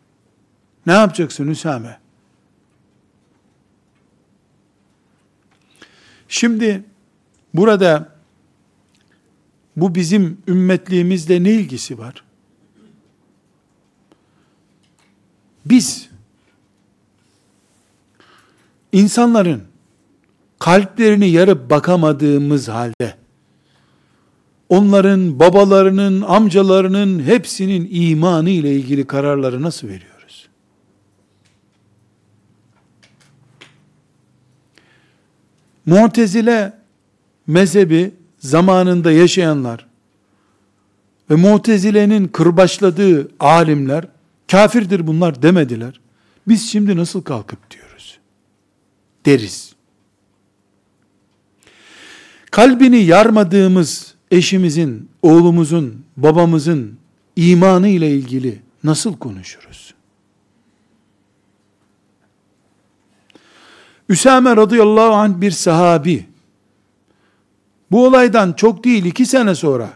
Ne 0.86 0.92
yapacaksın 0.92 1.48
Hüsame? 1.48 2.00
Şimdi 6.28 6.84
burada 7.54 8.14
bu 9.76 9.94
bizim 9.94 10.38
ümmetliğimizle 10.48 11.44
ne 11.44 11.52
ilgisi 11.52 11.98
var? 11.98 12.24
Biz 15.66 16.08
insanların 18.92 19.62
kalplerini 20.58 21.28
yarıp 21.28 21.70
bakamadığımız 21.70 22.68
halde 22.68 23.14
onların 24.68 25.40
babalarının, 25.40 26.22
amcalarının 26.22 27.22
hepsinin 27.22 27.88
imanı 27.90 28.50
ile 28.50 28.74
ilgili 28.76 29.06
kararları 29.06 29.62
nasıl 29.62 29.88
veriyoruz? 29.88 30.09
Mu'tezile 35.86 36.72
mezhebi 37.46 38.14
zamanında 38.38 39.12
yaşayanlar 39.12 39.86
ve 41.30 41.34
Mu'tezile'nin 41.34 42.28
kırbaçladığı 42.28 43.28
alimler 43.40 44.04
kafirdir 44.50 45.06
bunlar 45.06 45.42
demediler. 45.42 46.00
Biz 46.48 46.70
şimdi 46.70 46.96
nasıl 46.96 47.22
kalkıp 47.22 47.70
diyoruz? 47.70 48.18
Deriz. 49.26 49.74
Kalbini 52.50 52.96
yarmadığımız 52.96 54.14
eşimizin, 54.30 55.08
oğlumuzun, 55.22 56.04
babamızın 56.16 56.98
imanı 57.36 57.88
ile 57.88 58.10
ilgili 58.10 58.58
nasıl 58.84 59.16
konuşuruz? 59.16 59.94
Üsame 64.10 64.56
radıyallahu 64.56 65.14
anh 65.14 65.40
bir 65.40 65.50
sahabi. 65.50 66.26
Bu 67.90 68.06
olaydan 68.06 68.52
çok 68.52 68.84
değil 68.84 69.04
iki 69.04 69.26
sene 69.26 69.54
sonra 69.54 69.90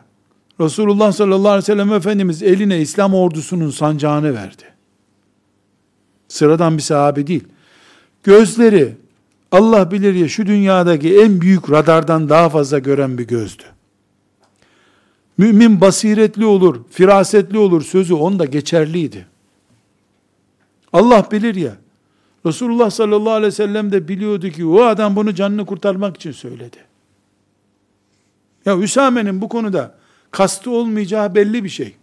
Resulullah 0.61 1.12
sallallahu 1.12 1.48
aleyhi 1.48 1.62
ve 1.62 1.66
sellem 1.66 1.92
Efendimiz 1.92 2.42
eline 2.42 2.81
İslam 2.81 3.14
ordusunun 3.14 3.70
sancağını 3.70 4.35
verdi. 4.35 4.62
Sıradan 6.29 6.77
bir 6.77 6.83
sahabe 6.83 7.27
değil. 7.27 7.44
Gözleri 8.22 8.96
Allah 9.53 9.90
bilir 9.90 10.14
ya 10.14 10.29
şu 10.29 10.46
dünyadaki 10.46 11.20
en 11.20 11.40
büyük 11.40 11.70
radardan 11.70 12.29
daha 12.29 12.48
fazla 12.48 12.79
gören 12.79 13.18
bir 13.18 13.27
gözdü. 13.27 13.62
Mümin 15.38 15.81
basiretli 15.81 16.46
olur, 16.46 16.85
firasetli 16.90 17.59
olur 17.59 17.83
sözü 17.83 18.14
onda 18.14 18.44
geçerliydi. 18.44 19.27
Allah 20.92 21.29
bilir 21.33 21.55
ya. 21.55 21.84
Resulullah 22.47 22.91
sallallahu 22.91 23.33
aleyhi 23.33 23.47
ve 23.53 23.57
sellem 23.57 23.93
de 23.93 24.09
biliyordu 24.09 24.51
ki 24.51 24.67
o 24.67 24.83
adam 24.83 25.17
bunu 25.17 25.35
canını 25.35 25.67
kurtarmak 25.67 26.17
için 26.17 26.33
söyledi. 26.33 26.77
Ya 28.67 28.79
Üsame'nin 28.79 29.41
bu 29.41 29.49
konuda 29.49 29.95
kastı 30.31 30.71
olmayacağı 30.71 31.35
belli 31.35 31.65
bir 31.65 31.69
şey. 31.69 31.97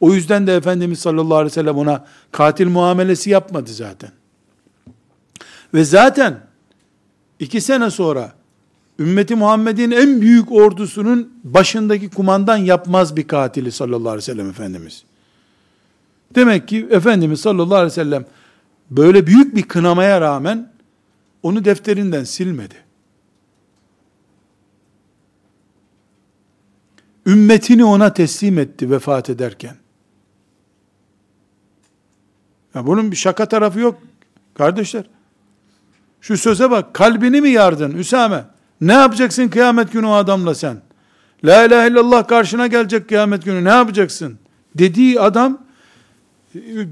O 0.00 0.14
yüzden 0.14 0.46
de 0.46 0.56
Efendimiz 0.56 0.98
sallallahu 0.98 1.34
aleyhi 1.34 1.50
ve 1.50 1.54
sellem 1.54 1.76
ona 1.76 2.06
katil 2.32 2.68
muamelesi 2.68 3.30
yapmadı 3.30 3.70
zaten. 3.72 4.10
Ve 5.74 5.84
zaten 5.84 6.40
iki 7.38 7.60
sene 7.60 7.90
sonra 7.90 8.32
ümmeti 8.98 9.34
Muhammed'in 9.34 9.90
en 9.90 10.20
büyük 10.20 10.52
ordusunun 10.52 11.32
başındaki 11.44 12.10
kumandan 12.10 12.56
yapmaz 12.56 13.16
bir 13.16 13.28
katili 13.28 13.72
sallallahu 13.72 14.08
aleyhi 14.08 14.16
ve 14.16 14.32
sellem 14.32 14.50
Efendimiz. 14.50 15.04
Demek 16.34 16.68
ki 16.68 16.86
Efendimiz 16.90 17.40
sallallahu 17.40 17.74
aleyhi 17.74 17.90
ve 17.90 17.94
sellem 17.94 18.24
böyle 18.90 19.26
büyük 19.26 19.56
bir 19.56 19.62
kınamaya 19.62 20.20
rağmen 20.20 20.72
onu 21.42 21.64
defterinden 21.64 22.24
silmedi. 22.24 22.74
Ümmetini 27.26 27.84
ona 27.84 28.12
teslim 28.12 28.58
etti 28.58 28.90
vefat 28.90 29.30
ederken. 29.30 29.76
Ya 32.74 32.86
bunun 32.86 33.10
bir 33.10 33.16
şaka 33.16 33.46
tarafı 33.46 33.80
yok 33.80 33.98
kardeşler. 34.54 35.04
Şu 36.20 36.38
söze 36.38 36.70
bak, 36.70 36.94
kalbini 36.94 37.40
mi 37.40 37.50
yardın 37.50 37.90
Üsame? 37.90 38.44
Ne 38.80 38.92
yapacaksın 38.92 39.48
kıyamet 39.48 39.92
günü 39.92 40.06
o 40.06 40.12
adamla 40.12 40.54
sen? 40.54 40.82
La 41.44 41.64
ilahe 41.64 41.88
illallah 41.88 42.28
karşına 42.28 42.66
gelecek 42.66 43.08
kıyamet 43.08 43.44
günü 43.44 43.64
ne 43.64 43.68
yapacaksın? 43.68 44.38
Dediği 44.74 45.20
adam, 45.20 45.58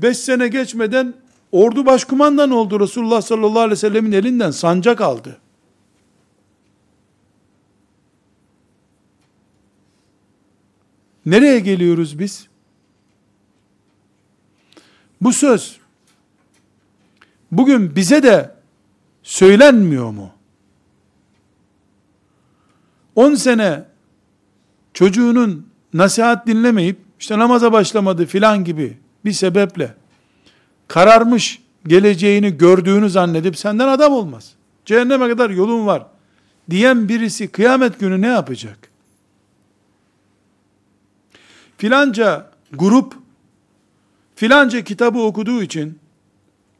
beş 0.02 0.16
sene 0.16 0.48
geçmeden 0.48 1.14
ordu 1.52 1.86
başkumandan 1.86 2.50
oldu 2.50 2.80
Resulullah 2.80 3.22
sallallahu 3.22 3.58
aleyhi 3.58 3.70
ve 3.70 3.76
sellemin 3.76 4.12
elinden 4.12 4.50
sancak 4.50 5.00
aldı. 5.00 5.38
Nereye 11.26 11.60
geliyoruz 11.60 12.18
biz? 12.18 12.48
Bu 15.20 15.32
söz 15.32 15.78
bugün 17.52 17.96
bize 17.96 18.22
de 18.22 18.54
söylenmiyor 19.22 20.10
mu? 20.10 20.30
10 23.14 23.34
sene 23.34 23.84
çocuğunun 24.94 25.66
nasihat 25.94 26.46
dinlemeyip 26.46 26.98
işte 27.20 27.38
namaza 27.38 27.72
başlamadı 27.72 28.26
filan 28.26 28.64
gibi 28.64 28.98
bir 29.24 29.32
sebeple 29.32 29.94
kararmış 30.88 31.62
geleceğini 31.86 32.58
gördüğünü 32.58 33.10
zannedip 33.10 33.58
senden 33.58 33.88
adam 33.88 34.12
olmaz. 34.12 34.52
Cehenneme 34.84 35.28
kadar 35.28 35.50
yolun 35.50 35.86
var 35.86 36.06
diyen 36.70 37.08
birisi 37.08 37.48
kıyamet 37.48 38.00
günü 38.00 38.22
ne 38.22 38.26
yapacak? 38.26 38.78
Filanca 41.78 42.50
grup 42.72 43.14
filanca 44.36 44.84
kitabı 44.84 45.18
okuduğu 45.18 45.62
için 45.62 45.98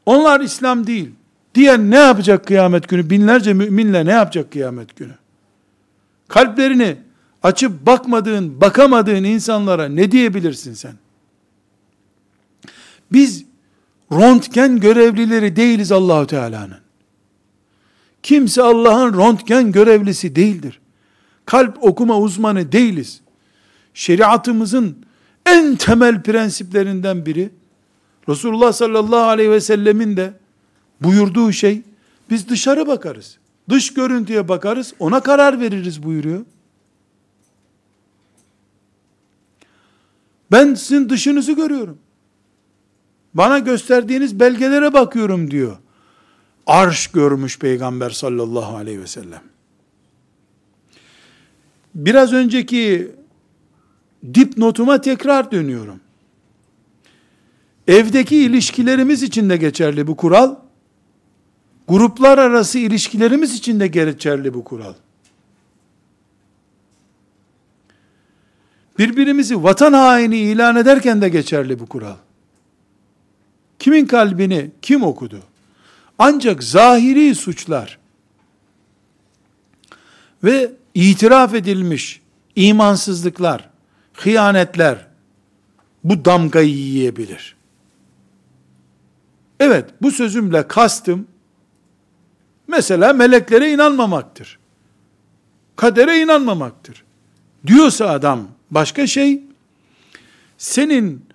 onlar 0.05 0.41
İslam 0.41 0.87
değil 0.87 1.11
diyen 1.55 1.91
ne 1.91 1.95
yapacak 1.95 2.47
kıyamet 2.47 2.89
günü? 2.89 3.09
Binlerce 3.09 3.53
müminle 3.53 4.05
ne 4.05 4.11
yapacak 4.11 4.51
kıyamet 4.51 4.95
günü? 4.95 5.13
Kalplerini 6.27 6.97
açıp 7.43 7.85
bakmadığın, 7.85 8.61
bakamadığın 8.61 9.23
insanlara 9.23 9.87
ne 9.87 10.11
diyebilirsin 10.11 10.73
sen? 10.73 10.93
Biz 13.11 13.46
röntgen 14.11 14.79
görevlileri 14.79 15.55
değiliz 15.55 15.91
Allahu 15.91 16.27
Teala'nın. 16.27 16.79
Kimse 18.23 18.61
Allah'ın 18.63 19.13
röntgen 19.13 19.71
görevlisi 19.71 20.35
değildir. 20.35 20.79
Kalp 21.45 21.83
okuma 21.83 22.19
uzmanı 22.19 22.71
değiliz. 22.71 23.21
Şeriatımızın 23.93 25.05
en 25.45 25.75
temel 25.75 26.23
prensiplerinden 26.23 27.25
biri 27.25 27.49
Resulullah 28.29 28.73
sallallahu 28.73 29.29
aleyhi 29.29 29.51
ve 29.51 29.61
sellemin 29.61 30.17
de 30.17 30.33
buyurduğu 31.01 31.51
şey 31.51 31.81
biz 32.29 32.49
dışarı 32.49 32.87
bakarız. 32.87 33.37
Dış 33.69 33.93
görüntüye 33.93 34.47
bakarız, 34.47 34.93
ona 34.99 35.19
karar 35.19 35.59
veririz 35.59 36.03
buyuruyor. 36.03 36.45
Ben 40.51 40.73
sizin 40.73 41.09
dışınızı 41.09 41.51
görüyorum. 41.51 41.97
Bana 43.37 43.59
gösterdiğiniz 43.59 44.39
belgelere 44.39 44.93
bakıyorum 44.93 45.51
diyor. 45.51 45.77
Arş 46.67 47.07
görmüş 47.07 47.59
Peygamber 47.59 48.09
sallallahu 48.09 48.75
aleyhi 48.75 49.01
ve 49.01 49.07
sellem. 49.07 49.41
Biraz 51.95 52.33
önceki 52.33 53.11
dipnotuma 54.33 55.01
tekrar 55.01 55.51
dönüyorum. 55.51 55.99
Evdeki 57.87 58.37
ilişkilerimiz 58.37 59.23
için 59.23 59.49
de 59.49 59.57
geçerli 59.57 60.07
bu 60.07 60.15
kural. 60.15 60.55
Gruplar 61.87 62.37
arası 62.37 62.79
ilişkilerimiz 62.79 63.53
için 63.53 63.79
de 63.79 63.87
geçerli 63.87 64.53
bu 64.53 64.63
kural. 64.63 64.93
Birbirimizi 68.97 69.63
vatan 69.63 69.93
haini 69.93 70.37
ilan 70.37 70.75
ederken 70.75 71.21
de 71.21 71.29
geçerli 71.29 71.79
bu 71.79 71.85
kural. 71.85 72.15
Kimin 73.79 74.05
kalbini 74.05 74.71
kim 74.81 75.03
okudu? 75.03 75.39
Ancak 76.19 76.63
zahiri 76.63 77.35
suçlar 77.35 77.99
ve 80.43 80.71
itiraf 80.93 81.53
edilmiş 81.53 82.21
imansızlıklar, 82.55 83.69
hıyanetler 84.13 85.07
bu 86.03 86.25
damgayı 86.25 86.69
yiyebilir. 86.69 87.55
Evet, 89.59 89.89
bu 90.01 90.11
sözümle 90.11 90.67
kastım 90.67 91.27
mesela 92.67 93.13
meleklere 93.13 93.71
inanmamaktır. 93.71 94.59
Kadere 95.75 96.19
inanmamaktır. 96.19 97.03
Diyorsa 97.67 98.09
adam 98.09 98.47
başka 98.71 99.07
şey, 99.07 99.43
senin 100.57 101.26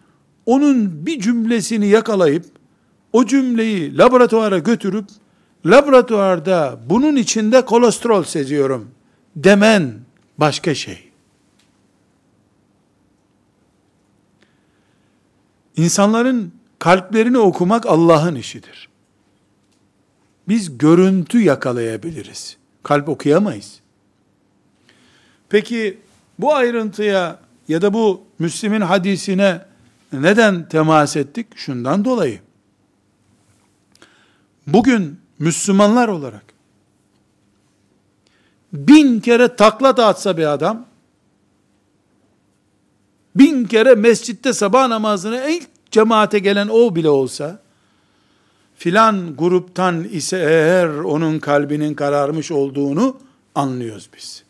onun 0.47 1.07
bir 1.07 1.21
cümlesini 1.21 1.87
yakalayıp 1.87 2.45
o 3.13 3.27
cümleyi 3.27 3.99
laboratuvara 3.99 4.59
götürüp 4.59 5.05
laboratuvarda 5.67 6.81
bunun 6.87 7.17
içinde 7.17 7.65
kolesterol 7.65 8.25
seziyorum 8.25 8.91
demen 9.37 9.95
başka 10.39 10.75
şey. 10.75 11.09
İnsanların 15.77 16.53
kalplerini 16.79 17.39
okumak 17.39 17.87
Allah'ın 17.87 18.35
işidir. 18.35 18.89
Biz 20.49 20.79
görüntü 20.79 21.41
yakalayabiliriz. 21.41 22.57
Kalp 22.83 23.09
okuyamayız. 23.09 23.81
Peki 25.49 25.99
bu 26.39 26.55
ayrıntıya 26.55 27.41
ya 27.69 27.83
da 27.83 27.95
bu 27.95 28.23
Müslim'in 28.39 28.81
hadisine 28.81 29.72
neden 30.13 30.69
temas 30.69 31.17
ettik? 31.17 31.47
Şundan 31.55 32.05
dolayı. 32.05 32.41
Bugün 34.67 35.21
Müslümanlar 35.39 36.09
olarak 36.09 36.53
bin 38.73 39.21
kere 39.21 39.57
takla 39.57 39.97
da 39.97 40.37
bir 40.37 40.53
adam, 40.53 40.87
bin 43.37 43.65
kere 43.65 43.95
mescitte 43.95 44.53
sabah 44.53 44.89
namazına 44.89 45.49
ilk 45.49 45.69
cemaate 45.91 46.39
gelen 46.39 46.69
o 46.69 46.95
bile 46.97 47.09
olsa, 47.09 47.63
filan 48.77 49.37
gruptan 49.37 50.05
ise 50.05 50.37
eğer 50.37 50.89
onun 50.89 51.39
kalbinin 51.39 51.95
kararmış 51.95 52.51
olduğunu 52.51 53.17
anlıyoruz 53.55 54.11
biz. 54.17 54.45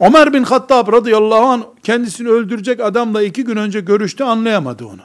Ömer 0.00 0.32
bin 0.32 0.42
Hattab 0.42 0.92
radıyallahu 0.92 1.44
anh 1.44 1.62
kendisini 1.82 2.28
öldürecek 2.28 2.80
adamla 2.80 3.22
iki 3.22 3.44
gün 3.44 3.56
önce 3.56 3.80
görüştü 3.80 4.24
anlayamadı 4.24 4.86
onu. 4.86 5.02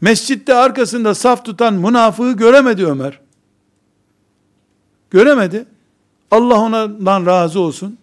Mescitte 0.00 0.54
arkasında 0.54 1.14
saf 1.14 1.44
tutan 1.44 1.74
münafığı 1.74 2.32
göremedi 2.32 2.86
Ömer. 2.86 3.20
Göremedi. 5.10 5.66
Allah 6.30 6.60
ondan 6.60 7.26
razı 7.26 7.60
olsun. 7.60 7.98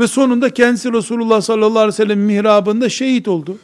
Ve 0.00 0.06
sonunda 0.06 0.54
kendisi 0.54 0.92
Resulullah 0.92 1.40
sallallahu 1.40 1.78
aleyhi 1.78 1.88
ve 1.88 1.92
sellem 1.92 2.20
mihrabında 2.20 2.88
şehit 2.88 3.28
oldu. 3.28 3.58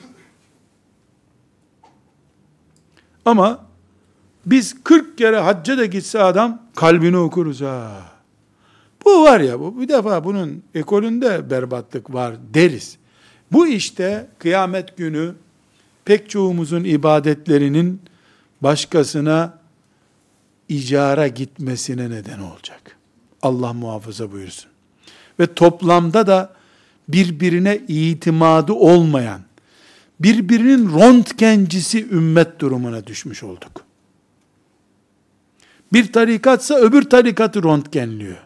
Ama 3.25 3.66
biz 4.47 4.85
40 4.85 5.19
kere 5.19 5.39
hacca 5.39 5.79
da 5.79 5.87
gitse 5.87 6.23
adam 6.23 6.63
kalbini 6.75 7.17
okuruz 7.17 7.61
ha. 7.61 8.03
Bu 9.05 9.23
var 9.23 9.41
ya 9.41 9.61
bu 9.61 9.81
bir 9.81 9.89
defa 9.89 10.25
bunun 10.25 10.63
ekolünde 10.75 11.51
berbatlık 11.51 12.15
var 12.15 12.35
deriz. 12.55 12.97
Bu 13.53 13.67
işte 13.67 14.29
kıyamet 14.39 14.97
günü 14.97 15.35
pek 16.05 16.31
çoğumuzun 16.31 16.85
ibadetlerinin 16.85 18.01
başkasına 18.61 19.59
icara 20.69 21.29
gitmesine 21.29 22.11
neden 22.11 22.39
olacak. 22.39 22.97
Allah 23.43 23.73
muhafaza 23.73 24.33
buyursun. 24.33 24.71
Ve 25.41 25.55
toplamda 25.55 26.27
da 26.27 26.53
birbirine 27.09 27.79
itimadı 27.89 28.73
olmayan, 28.73 29.41
birbirinin 30.21 31.01
röntgencisi 31.01 32.09
ümmet 32.11 32.61
durumuna 32.61 33.07
düşmüş 33.07 33.43
olduk. 33.43 33.86
Bir 35.93 36.13
tarikatsa 36.13 36.75
öbür 36.75 37.03
tarikatı 37.03 37.63
röntgenliyor. 37.63 38.37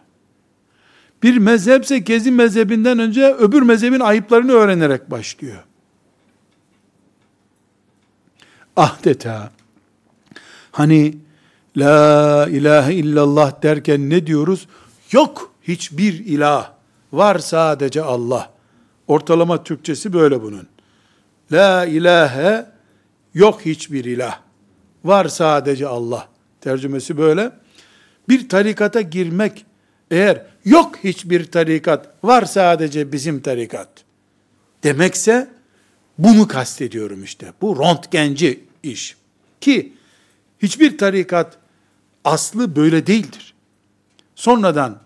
Bir 1.23 1.37
mezhepse 1.37 1.99
gezi 1.99 2.31
mezhebinden 2.31 2.99
önce 2.99 3.33
öbür 3.33 3.61
mezhebin 3.61 3.99
ayıplarını 3.99 4.51
öğrenerek 4.51 5.11
başlıyor. 5.11 5.63
Adeta 8.75 9.51
hani 10.71 11.17
la 11.77 12.47
ilahe 12.49 12.93
illallah 12.93 13.63
derken 13.63 14.09
ne 14.09 14.27
diyoruz? 14.27 14.67
Yok 15.11 15.51
hiçbir 15.63 16.13
ilah. 16.13 16.71
Var 17.13 17.39
sadece 17.39 18.01
Allah. 18.01 18.53
Ortalama 19.07 19.63
Türkçesi 19.63 20.13
böyle 20.13 20.41
bunun. 20.41 20.67
La 21.51 21.85
ilahe 21.85 22.65
yok 23.33 23.61
hiçbir 23.65 24.05
ilah. 24.05 24.39
Var 25.05 25.27
sadece 25.27 25.87
Allah. 25.87 26.27
Tercümesi 26.61 27.17
böyle. 27.17 27.51
Bir 28.29 28.49
tarikata 28.49 29.01
girmek 29.01 29.65
eğer 30.11 30.45
yok 30.65 30.95
hiçbir 31.03 31.51
tarikat, 31.51 32.07
var 32.23 32.45
sadece 32.45 33.11
bizim 33.11 33.41
tarikat 33.41 33.89
demekse 34.83 35.49
bunu 36.17 36.47
kastediyorum 36.47 37.23
işte. 37.23 37.53
Bu 37.61 37.79
röntgenci 37.79 38.63
iş. 38.83 39.15
Ki 39.61 39.93
hiçbir 40.61 40.97
tarikat 40.97 41.57
aslı 42.23 42.75
böyle 42.75 43.07
değildir. 43.07 43.53
Sonradan 44.35 44.99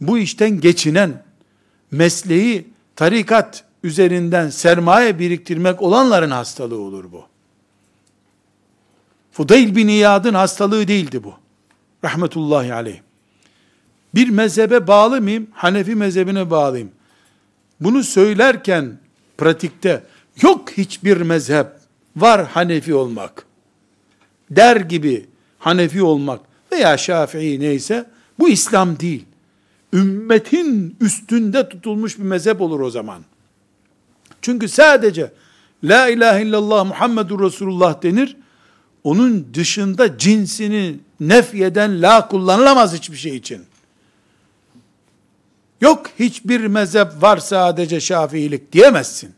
bu 0.00 0.18
işten 0.18 0.60
geçinen 0.60 1.22
mesleği 1.90 2.68
tarikat 2.96 3.64
üzerinden 3.84 4.50
sermaye 4.50 5.18
biriktirmek 5.18 5.82
olanların 5.82 6.30
hastalığı 6.30 6.78
olur 6.80 7.12
bu. 7.12 7.24
Fudayl 9.32 9.76
bin 9.76 9.88
İyad'ın 9.88 10.34
hastalığı 10.34 10.88
değildi 10.88 11.24
bu. 11.24 11.34
Rahmetullahi 12.04 12.74
aleyh. 12.74 13.00
Bir 14.14 14.28
mezhebe 14.28 14.86
bağlı 14.86 15.20
mıyım? 15.20 15.46
Hanefi 15.52 15.94
mezhebine 15.94 16.50
bağlıyım. 16.50 16.90
Bunu 17.80 18.02
söylerken 18.02 18.98
pratikte 19.38 20.02
yok 20.42 20.70
hiçbir 20.70 21.16
mezhep 21.16 21.66
var 22.16 22.46
Hanefi 22.46 22.94
olmak 22.94 23.46
der 24.50 24.76
gibi 24.76 25.26
Hanefi 25.58 26.02
olmak 26.02 26.40
veya 26.72 26.96
Şafii 26.96 27.60
neyse 27.60 28.10
bu 28.38 28.48
İslam 28.48 29.00
değil. 29.00 29.24
Ümmetin 29.92 30.96
üstünde 31.00 31.68
tutulmuş 31.68 32.18
bir 32.18 32.22
mezhep 32.22 32.60
olur 32.60 32.80
o 32.80 32.90
zaman. 32.90 33.22
Çünkü 34.42 34.68
sadece 34.68 35.32
La 35.84 36.08
ilahe 36.08 36.42
illallah 36.42 36.86
Muhammedur 36.86 37.40
Resulullah 37.44 38.02
denir. 38.02 38.36
Onun 39.04 39.54
dışında 39.54 40.18
cinsini 40.18 40.96
nefyeden 41.20 42.02
la 42.02 42.28
kullanılamaz 42.28 42.94
hiçbir 42.94 43.16
şey 43.16 43.36
için. 43.36 43.62
Yok 45.80 46.06
hiçbir 46.18 46.66
mezhep 46.66 47.22
var 47.22 47.38
sadece 47.38 48.00
şafiilik 48.00 48.72
diyemezsin. 48.72 49.34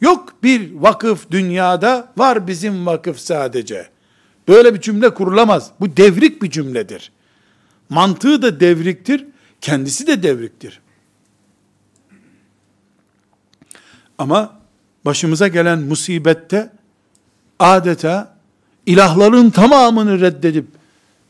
Yok 0.00 0.34
bir 0.42 0.74
vakıf 0.74 1.30
dünyada 1.30 2.12
var 2.16 2.46
bizim 2.46 2.86
vakıf 2.86 3.18
sadece. 3.18 3.88
Böyle 4.48 4.74
bir 4.74 4.80
cümle 4.80 5.14
kurulamaz. 5.14 5.70
Bu 5.80 5.96
devrik 5.96 6.42
bir 6.42 6.50
cümledir. 6.50 7.12
Mantığı 7.88 8.42
da 8.42 8.60
devriktir, 8.60 9.26
kendisi 9.60 10.06
de 10.06 10.22
devriktir. 10.22 10.80
Ama 14.18 14.60
başımıza 15.04 15.48
gelen 15.48 15.78
musibette 15.78 16.72
adeta 17.58 18.36
ilahların 18.90 19.50
tamamını 19.50 20.20
reddedip 20.20 20.66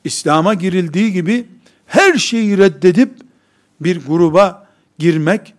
İslam'a 0.04 0.54
girildiği 0.54 1.12
gibi 1.12 1.46
her 1.86 2.14
şeyi 2.14 2.58
reddedip 2.58 3.10
bir 3.80 4.06
gruba 4.06 4.66
girmek, 4.98 5.54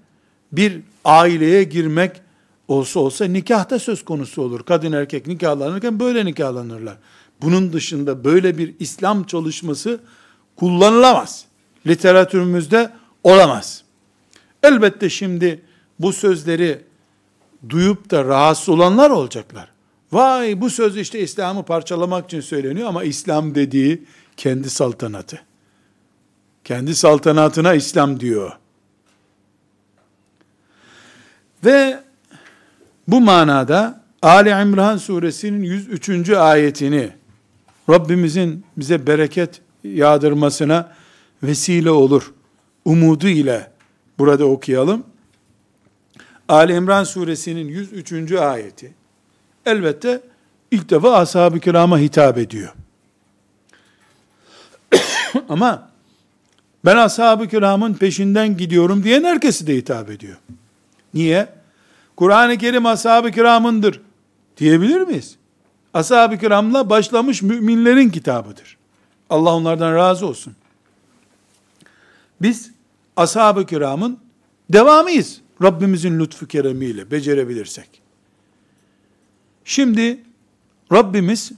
bir 0.52 0.80
aileye 1.06 1.64
girmek 1.64 2.22
olsa 2.68 3.00
olsa 3.00 3.26
nikahta 3.26 3.80
söz 3.80 4.06
konusu 4.06 4.42
olur. 4.42 4.64
Kadın 4.64 4.92
erkek 4.92 5.28
nikahlanırken 5.28 6.00
böyle 6.00 6.26
nikahlanırlar. 6.26 6.98
Bunun 7.42 7.74
dışında 7.74 8.24
böyle 8.24 8.58
bir 8.58 8.74
İslam 8.80 9.24
çalışması 9.24 10.00
kullanılamaz. 10.56 11.46
Literatürümüzde 11.88 12.92
olamaz. 13.24 13.84
Elbette 14.64 15.10
şimdi 15.10 15.62
bu 16.00 16.14
sözleri 16.14 16.82
duyup 17.70 18.12
da 18.12 18.26
rahatsız 18.26 18.70
olanlar 18.70 19.10
olacaklar. 19.10 19.68
Vay 20.12 20.62
bu 20.62 20.70
söz 20.70 20.98
işte 20.98 21.20
İslam'ı 21.20 21.66
parçalamak 21.66 22.26
için 22.26 22.42
söyleniyor 22.42 22.88
ama 22.88 23.04
İslam 23.04 23.56
dediği 23.56 24.04
kendi 24.38 24.70
saltanatı. 24.70 25.42
Kendi 26.64 26.96
saltanatına 26.96 27.74
İslam 27.74 28.20
diyor. 28.20 28.52
Ve 31.66 32.00
bu 33.08 33.22
manada 33.22 34.02
Ali 34.22 34.50
İmran 34.50 34.98
suresinin 34.98 35.64
103. 35.64 36.30
ayetini 36.30 37.12
Rabbimizin 37.90 38.66
bize 38.78 39.08
bereket 39.08 39.62
yağdırmasına 39.84 40.94
vesile 41.44 41.92
olur 41.92 42.34
umudu 42.86 43.28
ile 43.28 43.72
burada 44.20 44.46
okuyalım. 44.46 45.04
Ali 46.50 46.74
İmran 46.74 47.04
suresinin 47.04 47.68
103. 47.68 48.32
ayeti 48.32 49.01
elbette 49.66 50.22
ilk 50.72 50.90
defa 50.90 51.18
ashab-ı 51.18 51.60
kirama 51.60 52.00
hitap 52.00 52.38
ediyor. 52.38 52.74
Ama 55.50 55.90
ben 56.86 56.98
ashab-ı 56.98 57.48
kiramın 57.48 57.94
peşinden 57.94 58.58
gidiyorum 58.58 59.04
diyen 59.04 59.24
herkesi 59.24 59.68
de 59.68 59.76
hitap 59.76 60.10
ediyor. 60.10 60.38
Niye? 61.14 61.48
Kur'an-ı 62.16 62.58
Kerim 62.58 62.86
ashab-ı 62.86 63.32
kiramındır 63.32 64.02
diyebilir 64.58 65.02
miyiz? 65.02 65.36
Ashab-ı 65.94 66.38
kiramla 66.38 66.90
başlamış 66.90 67.42
müminlerin 67.42 68.10
kitabıdır. 68.10 68.78
Allah 69.30 69.56
onlardan 69.56 69.96
razı 69.96 70.26
olsun. 70.26 70.56
Biz 72.42 72.72
ashab-ı 73.16 73.66
kiramın 73.66 74.20
devamıyız. 74.70 75.42
Rabbimizin 75.64 76.20
lütfu 76.20 76.48
keremiyle 76.48 77.12
becerebilirsek. 77.12 78.02
Şimdi 79.66 80.20
Rabbimiz 80.92 81.52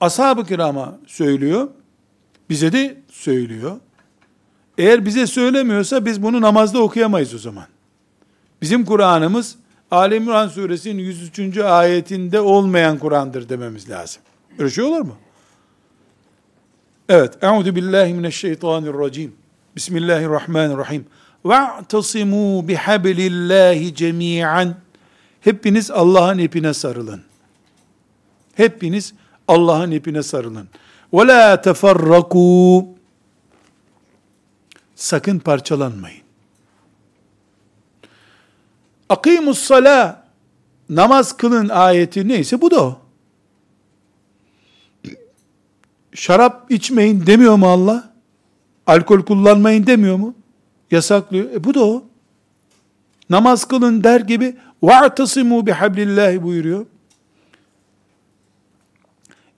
ashab-ı 0.00 0.46
kirama 0.46 0.98
söylüyor. 1.06 1.68
Bize 2.50 2.72
de 2.72 2.96
söylüyor. 3.10 3.76
Eğer 4.78 5.06
bize 5.06 5.26
söylemiyorsa 5.26 6.04
biz 6.04 6.22
bunu 6.22 6.40
namazda 6.40 6.82
okuyamayız 6.82 7.34
o 7.34 7.38
zaman. 7.38 7.66
Bizim 8.62 8.84
Kur'an'ımız 8.84 9.56
Ali 9.90 10.16
İmran 10.16 10.48
suresinin 10.48 11.02
103. 11.02 11.58
ayetinde 11.58 12.40
olmayan 12.40 12.98
Kur'an'dır 12.98 13.48
dememiz 13.48 13.90
lazım. 13.90 14.22
Öyle 14.58 14.70
şey 14.70 14.84
olur 14.84 15.00
mu? 15.00 15.16
Evet. 17.08 17.42
Euzu 17.42 17.76
billahi 17.76 18.14
mineşşeytanirracim. 18.14 19.34
Bismillahirrahmanirrahim. 19.76 21.06
Ve'tasimu 21.44 22.68
bihablillahi 22.68 23.94
cemi'an. 23.94 24.76
Hepiniz 25.48 25.90
Allah'ın 25.90 26.38
ipine 26.38 26.74
sarılın. 26.74 27.22
Hepiniz 28.54 29.14
Allah'ın 29.48 29.90
ipine 29.90 30.22
sarılın. 30.22 30.68
Ve 31.12 31.26
la 31.26 31.60
teferraku. 31.60 32.88
Sakın 34.94 35.38
parçalanmayın. 35.38 36.22
Akimus 39.08 39.58
sala 39.58 40.24
namaz 40.88 41.36
kılın 41.36 41.68
ayeti 41.68 42.28
neyse 42.28 42.60
bu 42.60 42.70
da 42.70 42.84
o. 42.84 43.00
Şarap 46.14 46.70
içmeyin 46.70 47.26
demiyor 47.26 47.56
mu 47.56 47.68
Allah? 47.68 48.12
Alkol 48.86 49.22
kullanmayın 49.22 49.86
demiyor 49.86 50.16
mu? 50.16 50.34
Yasaklıyor. 50.90 51.50
E 51.50 51.64
bu 51.64 51.74
da 51.74 51.84
o 51.84 52.07
Namaz 53.29 53.65
kılın 53.65 54.03
der 54.03 54.19
gibi 54.19 54.55
وَاَعْتَصِمُوا 54.83 55.69
بِحَبْلِ 55.69 56.43
buyuruyor. 56.43 56.85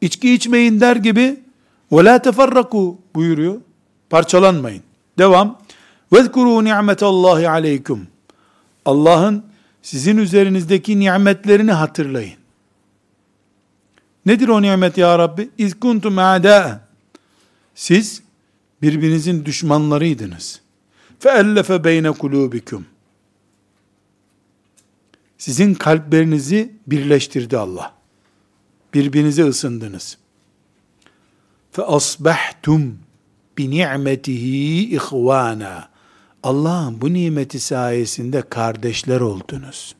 İçki 0.02 0.34
içmeyin 0.34 0.80
der 0.80 0.96
gibi 0.96 1.39
وَلَا 1.91 2.18
تَفَرَّقُوا 2.20 2.96
buyuruyor. 3.16 3.62
Parçalanmayın. 4.10 4.84
Devam. 5.18 5.60
وَذْكُرُوا 6.12 6.70
نِعْمَةَ 6.70 7.00
اللّٰهِ 7.00 7.46
عَلَيْكُمْ 7.46 8.00
Allah'ın 8.86 9.46
sizin 9.82 10.18
üzerinizdeki 10.18 11.00
nimetlerini 11.00 11.72
hatırlayın. 11.72 12.38
Nedir 14.26 14.48
o 14.48 14.62
nimet 14.62 14.98
ya 14.98 15.20
Rabbi? 15.20 15.50
İz 15.58 15.80
kuntum 15.80 16.18
a'da. 16.18 16.82
Siz 17.76 18.22
birbirinizin 18.82 19.46
düşmanlarıydınız. 19.46 20.62
Feellefe 21.20 21.84
beyne 21.84 22.12
kulubikum. 22.12 22.86
sizin 25.41 25.74
kalplerinizi 25.74 26.72
birleştirdi 26.86 27.59
Allah. 27.59 27.95
Birbirinize 28.95 29.45
ısındınız. 29.45 30.18
Bi 33.59 33.70
ni'metihi 33.70 34.97
ihvana. 34.97 35.88
Allah'ın 36.43 37.01
bu 37.01 37.12
nimeti 37.12 37.61
sayesinde 37.61 38.43
kardeşler 38.43 39.20
oldunuz. 39.20 39.95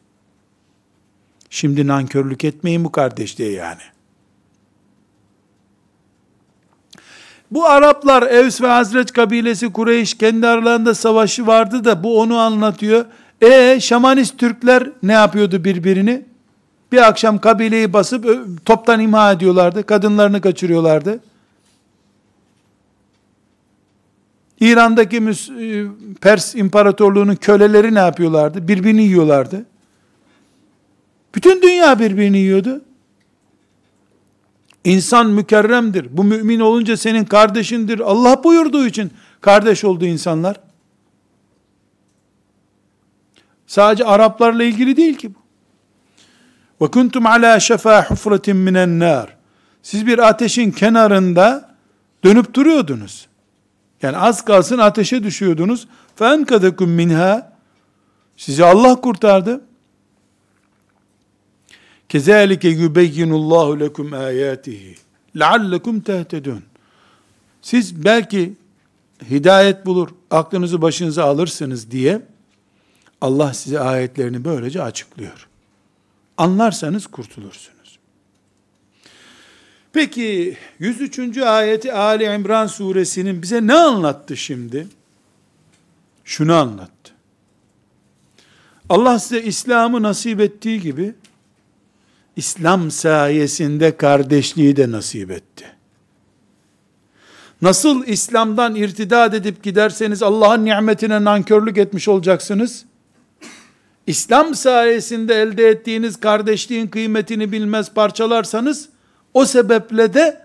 Şimdi 1.51 1.87
nankörlük 1.87 2.45
etmeyin 2.45 2.85
bu 2.85 2.93
kardeşliğe 2.93 3.53
yani. 3.53 3.83
Bu 7.51 7.67
Araplar 7.67 8.23
Evs 8.23 8.61
ve 8.61 8.67
Hazreç 8.67 9.13
kabilesi 9.13 9.73
Kureyş 9.73 10.15
kendi 10.15 10.47
aralarında 10.47 10.95
savaşı 10.95 11.47
vardı 11.47 11.85
da 11.85 12.05
bu 12.05 12.21
onu 12.21 12.39
anlatıyor. 12.39 13.07
E 13.41 13.81
şamanist 13.81 14.39
Türkler 14.39 14.91
ne 15.03 15.13
yapıyordu 15.13 15.65
birbirini? 15.65 16.25
Bir 16.93 17.09
akşam 17.09 17.39
kabileyi 17.39 17.93
basıp 17.93 18.27
toptan 18.65 19.01
imha 19.01 19.33
ediyorlardı. 19.33 19.87
Kadınlarını 19.87 20.41
kaçırıyorlardı. 20.41 21.21
İran'daki 24.61 25.17
e, 25.17 25.87
Pers 26.21 26.55
İmparatorluğu'nun 26.55 27.35
köleleri 27.35 27.95
ne 27.95 27.99
yapıyorlardı? 27.99 28.69
Birbirini 28.69 29.03
yiyorlardı. 29.03 29.65
Bütün 31.35 31.63
dünya 31.63 31.99
birbirini 31.99 32.39
yiyordu. 32.39 32.81
İnsan 34.85 35.31
mükerremdir. 35.31 36.07
Bu 36.11 36.25
mümin 36.25 36.61
olunca 36.61 36.97
senin 36.97 37.25
kardeşindir. 37.25 38.01
Allah 38.01 38.45
buyurduğu 38.45 38.87
için 38.87 39.11
kardeş 39.41 39.85
oldu 39.85 40.07
insanlar. 40.07 40.61
Sadece 43.71 44.05
Araplarla 44.05 44.65
ilgili 44.65 44.97
değil 44.97 45.15
ki 45.15 45.35
bu. 45.35 45.39
Ve 46.85 46.91
kuntum 46.91 47.27
ala 47.27 47.61
şefa 47.61 48.11
hufratin 48.11 48.57
minen 48.57 48.99
nar. 48.99 49.37
Siz 49.83 50.07
bir 50.07 50.29
ateşin 50.29 50.71
kenarında 50.71 51.75
dönüp 52.25 52.55
duruyordunuz. 52.55 53.29
Yani 54.03 54.17
az 54.17 54.45
kalsın 54.45 54.79
ateşe 54.79 55.23
düşüyordunuz. 55.23 55.89
Fenkadakum 56.17 56.91
minha. 56.91 57.53
Sizi 58.37 58.65
Allah 58.65 59.01
kurtardı. 59.01 59.61
Kezalike 62.09 62.69
yubeyyinullahu 62.69 63.81
lekum 63.81 64.13
ayatihi. 64.13 64.97
Leallekum 65.37 66.01
tehtedun. 66.01 66.63
Siz 67.63 68.05
belki 68.05 68.55
hidayet 69.31 69.87
bulur, 69.87 70.09
aklınızı 70.31 70.83
başınıza 70.83 71.25
alırsınız 71.25 71.91
diye 71.91 72.23
Allah 73.21 73.55
size 73.55 73.81
ayetlerini 73.81 74.45
böylece 74.45 74.83
açıklıyor. 74.83 75.49
Anlarsanız 76.39 77.07
kurtulursunuz. 77.07 77.99
Peki 79.93 80.57
103. 80.79 81.39
ayeti 81.39 81.93
Ali 81.93 82.25
İmran 82.25 82.67
suresinin 82.67 83.43
bize 83.43 83.67
ne 83.67 83.75
anlattı 83.75 84.37
şimdi? 84.37 84.87
Şunu 86.25 86.55
anlattı. 86.55 87.13
Allah 88.89 89.19
size 89.19 89.43
İslam'ı 89.43 90.03
nasip 90.03 90.41
ettiği 90.41 90.81
gibi 90.81 91.15
İslam 92.37 92.91
sayesinde 92.91 93.97
kardeşliği 93.97 94.77
de 94.77 94.91
nasip 94.91 95.31
etti. 95.31 95.65
Nasıl 97.63 98.07
İslam'dan 98.07 98.75
irtidat 98.75 99.35
edip 99.35 99.63
giderseniz 99.63 100.23
Allah'ın 100.23 100.65
nimetine 100.65 101.25
nankörlük 101.25 101.79
etmiş 101.79 102.09
olacaksınız. 102.09 102.85
İslam 104.11 104.55
sayesinde 104.55 105.43
elde 105.43 105.69
ettiğiniz 105.69 106.21
kardeşliğin 106.21 106.87
kıymetini 106.87 107.53
bilmez 107.53 107.95
parçalarsanız 107.95 108.89
o 109.35 109.45
sebeple 109.45 110.15
de 110.15 110.41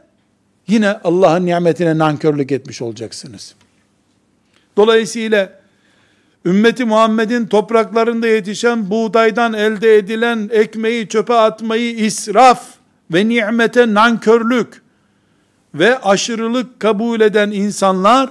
yine 0.67 0.99
Allah'ın 1.03 1.45
nimetine 1.45 1.97
nankörlük 1.97 2.51
etmiş 2.51 2.81
olacaksınız. 2.81 3.55
Dolayısıyla 4.77 5.59
ümmeti 6.45 6.85
Muhammed'in 6.85 7.47
topraklarında 7.47 8.27
yetişen 8.27 8.89
buğdaydan 8.89 9.53
elde 9.53 9.97
edilen 9.97 10.49
ekmeği 10.53 11.07
çöpe 11.07 11.33
atmayı 11.33 11.95
israf 11.95 12.63
ve 13.13 13.29
nimete 13.29 13.93
nankörlük 13.93 14.81
ve 15.73 15.99
aşırılık 15.99 16.79
kabul 16.79 17.21
eden 17.21 17.51
insanlar 17.51 18.29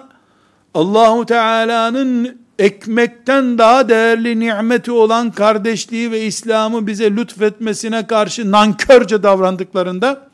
Allahu 0.75 1.27
Teala'nın 1.27 2.44
ekmekten 2.59 3.59
daha 3.59 3.89
değerli 3.89 4.41
nimeti 4.41 4.93
olan 4.93 5.31
kardeşliği 5.31 6.11
ve 6.11 6.27
İslam'ı 6.27 6.87
bize 6.87 7.17
lütfetmesine 7.17 8.07
karşı 8.07 8.51
nankörce 8.51 9.23
davrandıklarında 9.23 10.29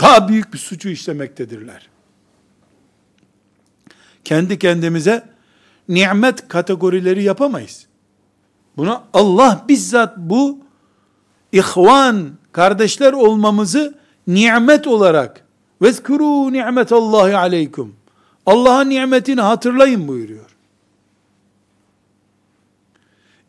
daha 0.00 0.28
büyük 0.28 0.52
bir 0.52 0.58
suçu 0.58 0.88
işlemektedirler. 0.88 1.88
Kendi 4.24 4.58
kendimize 4.58 5.28
nimet 5.88 6.48
kategorileri 6.48 7.22
yapamayız. 7.22 7.86
Buna 8.76 9.04
Allah 9.12 9.64
bizzat 9.68 10.16
bu 10.16 10.58
ihvan, 11.52 12.30
kardeşler 12.52 13.12
olmamızı 13.12 13.94
nimet 14.26 14.86
olarak 14.86 15.44
vezkuru 15.82 16.52
nimetallahi 16.52 17.36
aleykum. 17.36 17.96
Allah'ın 18.46 18.90
nimetini 18.90 19.40
hatırlayın 19.40 20.08
buyuruyor. 20.08 20.57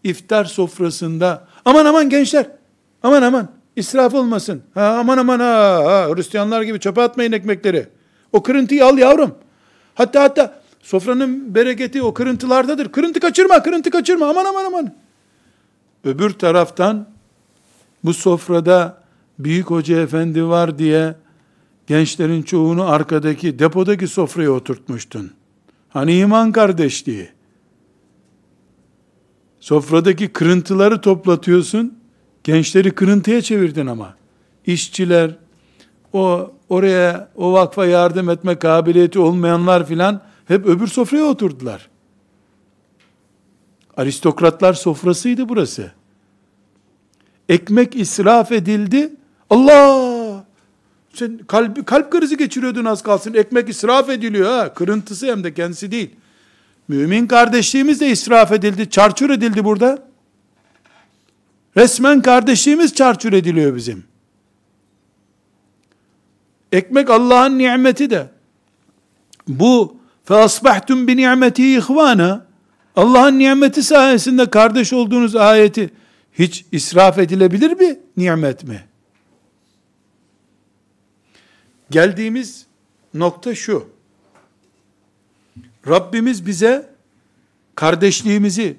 İftar 0.03 0.45
sofrasında 0.45 1.47
aman 1.65 1.85
aman 1.85 2.09
gençler 2.09 2.45
aman 3.03 3.21
aman 3.21 3.47
israf 3.75 4.13
olmasın. 4.13 4.61
Ha, 4.73 4.97
aman 4.99 5.17
aman 5.17 5.39
ha, 5.39 5.81
ha 5.85 6.15
Hristiyanlar 6.15 6.61
gibi 6.61 6.79
çöpe 6.79 7.01
atmayın 7.01 7.31
ekmekleri. 7.31 7.87
O 8.33 8.43
kırıntıyı 8.43 8.85
al 8.85 8.97
yavrum. 8.97 9.35
Hatta 9.95 10.23
hatta 10.23 10.59
Sofranın 10.81 11.55
bereketi 11.55 12.01
o 12.01 12.13
kırıntılardadır. 12.13 12.91
Kırıntı 12.91 13.19
kaçırma, 13.19 13.63
kırıntı 13.63 13.89
kaçırma. 13.89 14.29
Aman 14.29 14.45
aman 14.45 14.65
aman. 14.65 14.93
Öbür 16.03 16.29
taraftan 16.29 17.07
bu 18.03 18.13
sofrada 18.13 18.97
büyük 19.39 19.69
hoca 19.69 20.01
efendi 20.01 20.45
var 20.45 20.79
diye 20.79 21.15
gençlerin 21.87 22.41
çoğunu 22.41 22.89
arkadaki 22.89 23.59
depodaki 23.59 24.07
sofraya 24.07 24.51
oturtmuştun. 24.51 25.31
Hani 25.89 26.17
iman 26.17 26.51
kardeşliği. 26.51 27.29
Sofradaki 29.59 30.27
kırıntıları 30.27 31.01
toplatıyorsun. 31.01 31.99
Gençleri 32.43 32.91
kırıntıya 32.91 33.41
çevirdin 33.41 33.87
ama. 33.87 34.15
İşçiler, 34.65 35.35
o 36.13 36.51
oraya 36.69 37.29
o 37.35 37.53
vakfa 37.53 37.85
yardım 37.85 38.29
etme 38.29 38.59
kabiliyeti 38.59 39.19
olmayanlar 39.19 39.87
filan 39.87 40.21
hep 40.45 40.65
öbür 40.65 40.87
sofraya 40.87 41.25
oturdular. 41.25 41.89
Aristokratlar 43.97 44.73
sofrasıydı 44.73 45.49
burası. 45.49 45.91
Ekmek 47.49 47.95
israf 47.95 48.51
edildi. 48.51 49.13
Allah! 49.49 50.45
Sen 51.13 51.37
kalp, 51.47 51.87
kalp 51.87 52.11
krizi 52.11 52.37
geçiriyordun 52.37 52.85
az 52.85 53.03
kalsın. 53.03 53.33
Ekmek 53.33 53.69
israf 53.69 54.09
ediliyor 54.09 54.49
ha. 54.49 54.73
Kırıntısı 54.73 55.27
hem 55.27 55.43
de 55.43 55.53
kendisi 55.53 55.91
değil. 55.91 56.09
Mümin 56.88 57.26
kardeşliğimiz 57.26 58.00
de 58.00 58.08
israf 58.08 58.52
edildi. 58.52 58.90
Çarçur 58.90 59.30
edildi 59.30 59.64
burada. 59.64 60.08
Resmen 61.76 62.22
kardeşliğimiz 62.22 62.94
çarçur 62.94 63.32
ediliyor 63.32 63.76
bizim. 63.76 64.04
Ekmek 66.72 67.10
Allah'ın 67.10 67.58
nimeti 67.58 68.10
de. 68.10 68.30
Bu 69.48 69.96
فَاَصْبَحْتُمْ 70.28 71.06
بِنِعْمَتِهِ 71.06 71.78
ihvana 71.78 72.46
Allah'ın 72.96 73.38
nimeti 73.38 73.82
sayesinde 73.82 74.50
kardeş 74.50 74.92
olduğunuz 74.92 75.36
ayeti 75.36 75.90
hiç 76.32 76.64
israf 76.72 77.18
edilebilir 77.18 77.78
bir 77.78 77.96
nimet 78.16 78.64
mi? 78.64 78.84
Geldiğimiz 81.90 82.66
nokta 83.14 83.54
şu. 83.54 83.88
Rabbimiz 85.87 86.45
bize 86.45 86.89
kardeşliğimizi, 87.75 88.77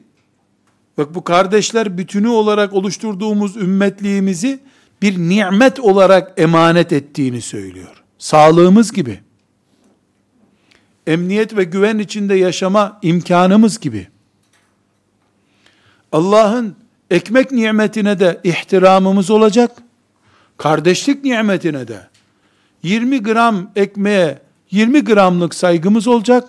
bak 0.98 1.14
bu 1.14 1.24
kardeşler 1.24 1.98
bütünü 1.98 2.28
olarak 2.28 2.72
oluşturduğumuz 2.72 3.57
ümmetliğimizi 3.57 4.61
bir 5.03 5.18
nimet 5.18 5.80
olarak 5.80 6.40
emanet 6.40 6.92
ettiğini 6.92 7.40
söylüyor. 7.40 8.03
Sağlığımız 8.18 8.92
gibi 8.92 9.20
emniyet 11.07 11.57
ve 11.57 11.64
güven 11.64 11.98
içinde 11.98 12.34
yaşama 12.34 12.98
imkanımız 13.03 13.80
gibi. 13.80 14.09
Allah'ın 16.12 16.76
ekmek 17.11 17.53
nimetine 17.53 18.20
de 18.20 18.40
ihtiramımız 18.44 19.30
olacak. 19.30 19.70
Kardeşlik 20.57 21.24
nimetine 21.24 21.88
de 21.88 22.09
20 22.82 23.22
gram 23.22 23.70
ekmeğe 23.76 24.38
20 24.70 25.05
gramlık 25.05 25.55
saygımız 25.55 26.09
olacak. 26.09 26.48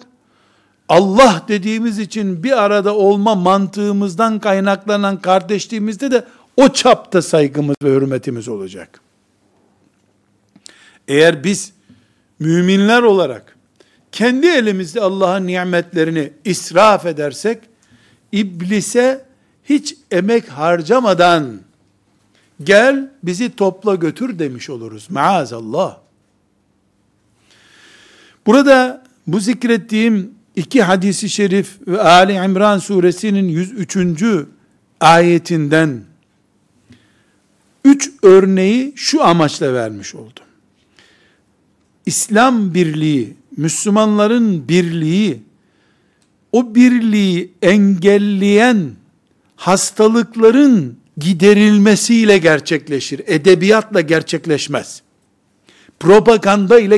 Allah 0.91 1.43
dediğimiz 1.47 1.99
için 1.99 2.43
bir 2.43 2.63
arada 2.63 2.95
olma 2.95 3.35
mantığımızdan 3.35 4.39
kaynaklanan 4.39 5.21
kardeşliğimizde 5.21 6.11
de 6.11 6.25
o 6.57 6.69
çapta 6.69 7.21
saygımız 7.21 7.75
ve 7.83 7.89
hürmetimiz 7.89 8.47
olacak. 8.47 9.01
Eğer 11.07 11.43
biz 11.43 11.73
müminler 12.39 13.01
olarak 13.01 13.57
kendi 14.11 14.47
elimizde 14.47 15.01
Allah'ın 15.01 15.47
nimetlerini 15.47 16.33
israf 16.45 17.05
edersek, 17.05 17.61
iblise 18.31 19.25
hiç 19.63 19.95
emek 20.11 20.49
harcamadan, 20.49 21.59
gel 22.63 23.11
bizi 23.23 23.55
topla 23.55 23.95
götür 23.95 24.39
demiş 24.39 24.69
oluruz. 24.69 25.07
Maazallah. 25.09 25.97
Burada 28.45 29.03
bu 29.27 29.39
zikrettiğim 29.39 30.40
iki 30.55 30.83
hadisi 30.83 31.29
şerif 31.29 31.87
ve 31.87 32.01
Ali 32.01 32.33
İmran 32.33 32.79
suresinin 32.79 33.47
103. 33.47 33.97
ayetinden 34.99 36.03
üç 37.85 38.11
örneği 38.23 38.93
şu 38.95 39.23
amaçla 39.23 39.73
vermiş 39.73 40.15
oldum. 40.15 40.43
İslam 42.05 42.73
birliği 42.73 43.37
Müslümanların 43.57 44.67
birliği, 44.67 45.41
o 46.51 46.75
birliği 46.75 47.51
engelleyen 47.61 48.91
hastalıkların 49.55 50.97
giderilmesiyle 51.17 52.37
gerçekleşir. 52.37 53.21
Edebiyatla 53.25 54.01
gerçekleşmez. 54.01 55.01
Propaganda 55.99 56.79
ile 56.79 56.97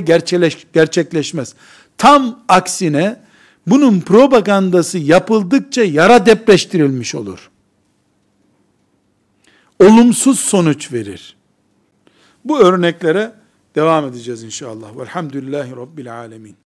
gerçekleşmez. 0.73 1.53
Tam 1.97 2.39
aksine 2.47 3.19
bunun 3.67 3.99
propagandası 3.99 4.97
yapıldıkça 4.97 5.83
yara 5.83 6.25
depreştirilmiş 6.25 7.15
olur. 7.15 7.51
Olumsuz 9.79 10.39
sonuç 10.39 10.93
verir. 10.93 11.35
Bu 12.45 12.59
örneklere 12.59 13.43
Devam 13.75 14.05
edeceğiz 14.05 14.43
inşallah. 14.43 14.97
Velhamdülillahi 14.97 15.71
Rabbil 15.71 16.13
Alemin. 16.13 16.62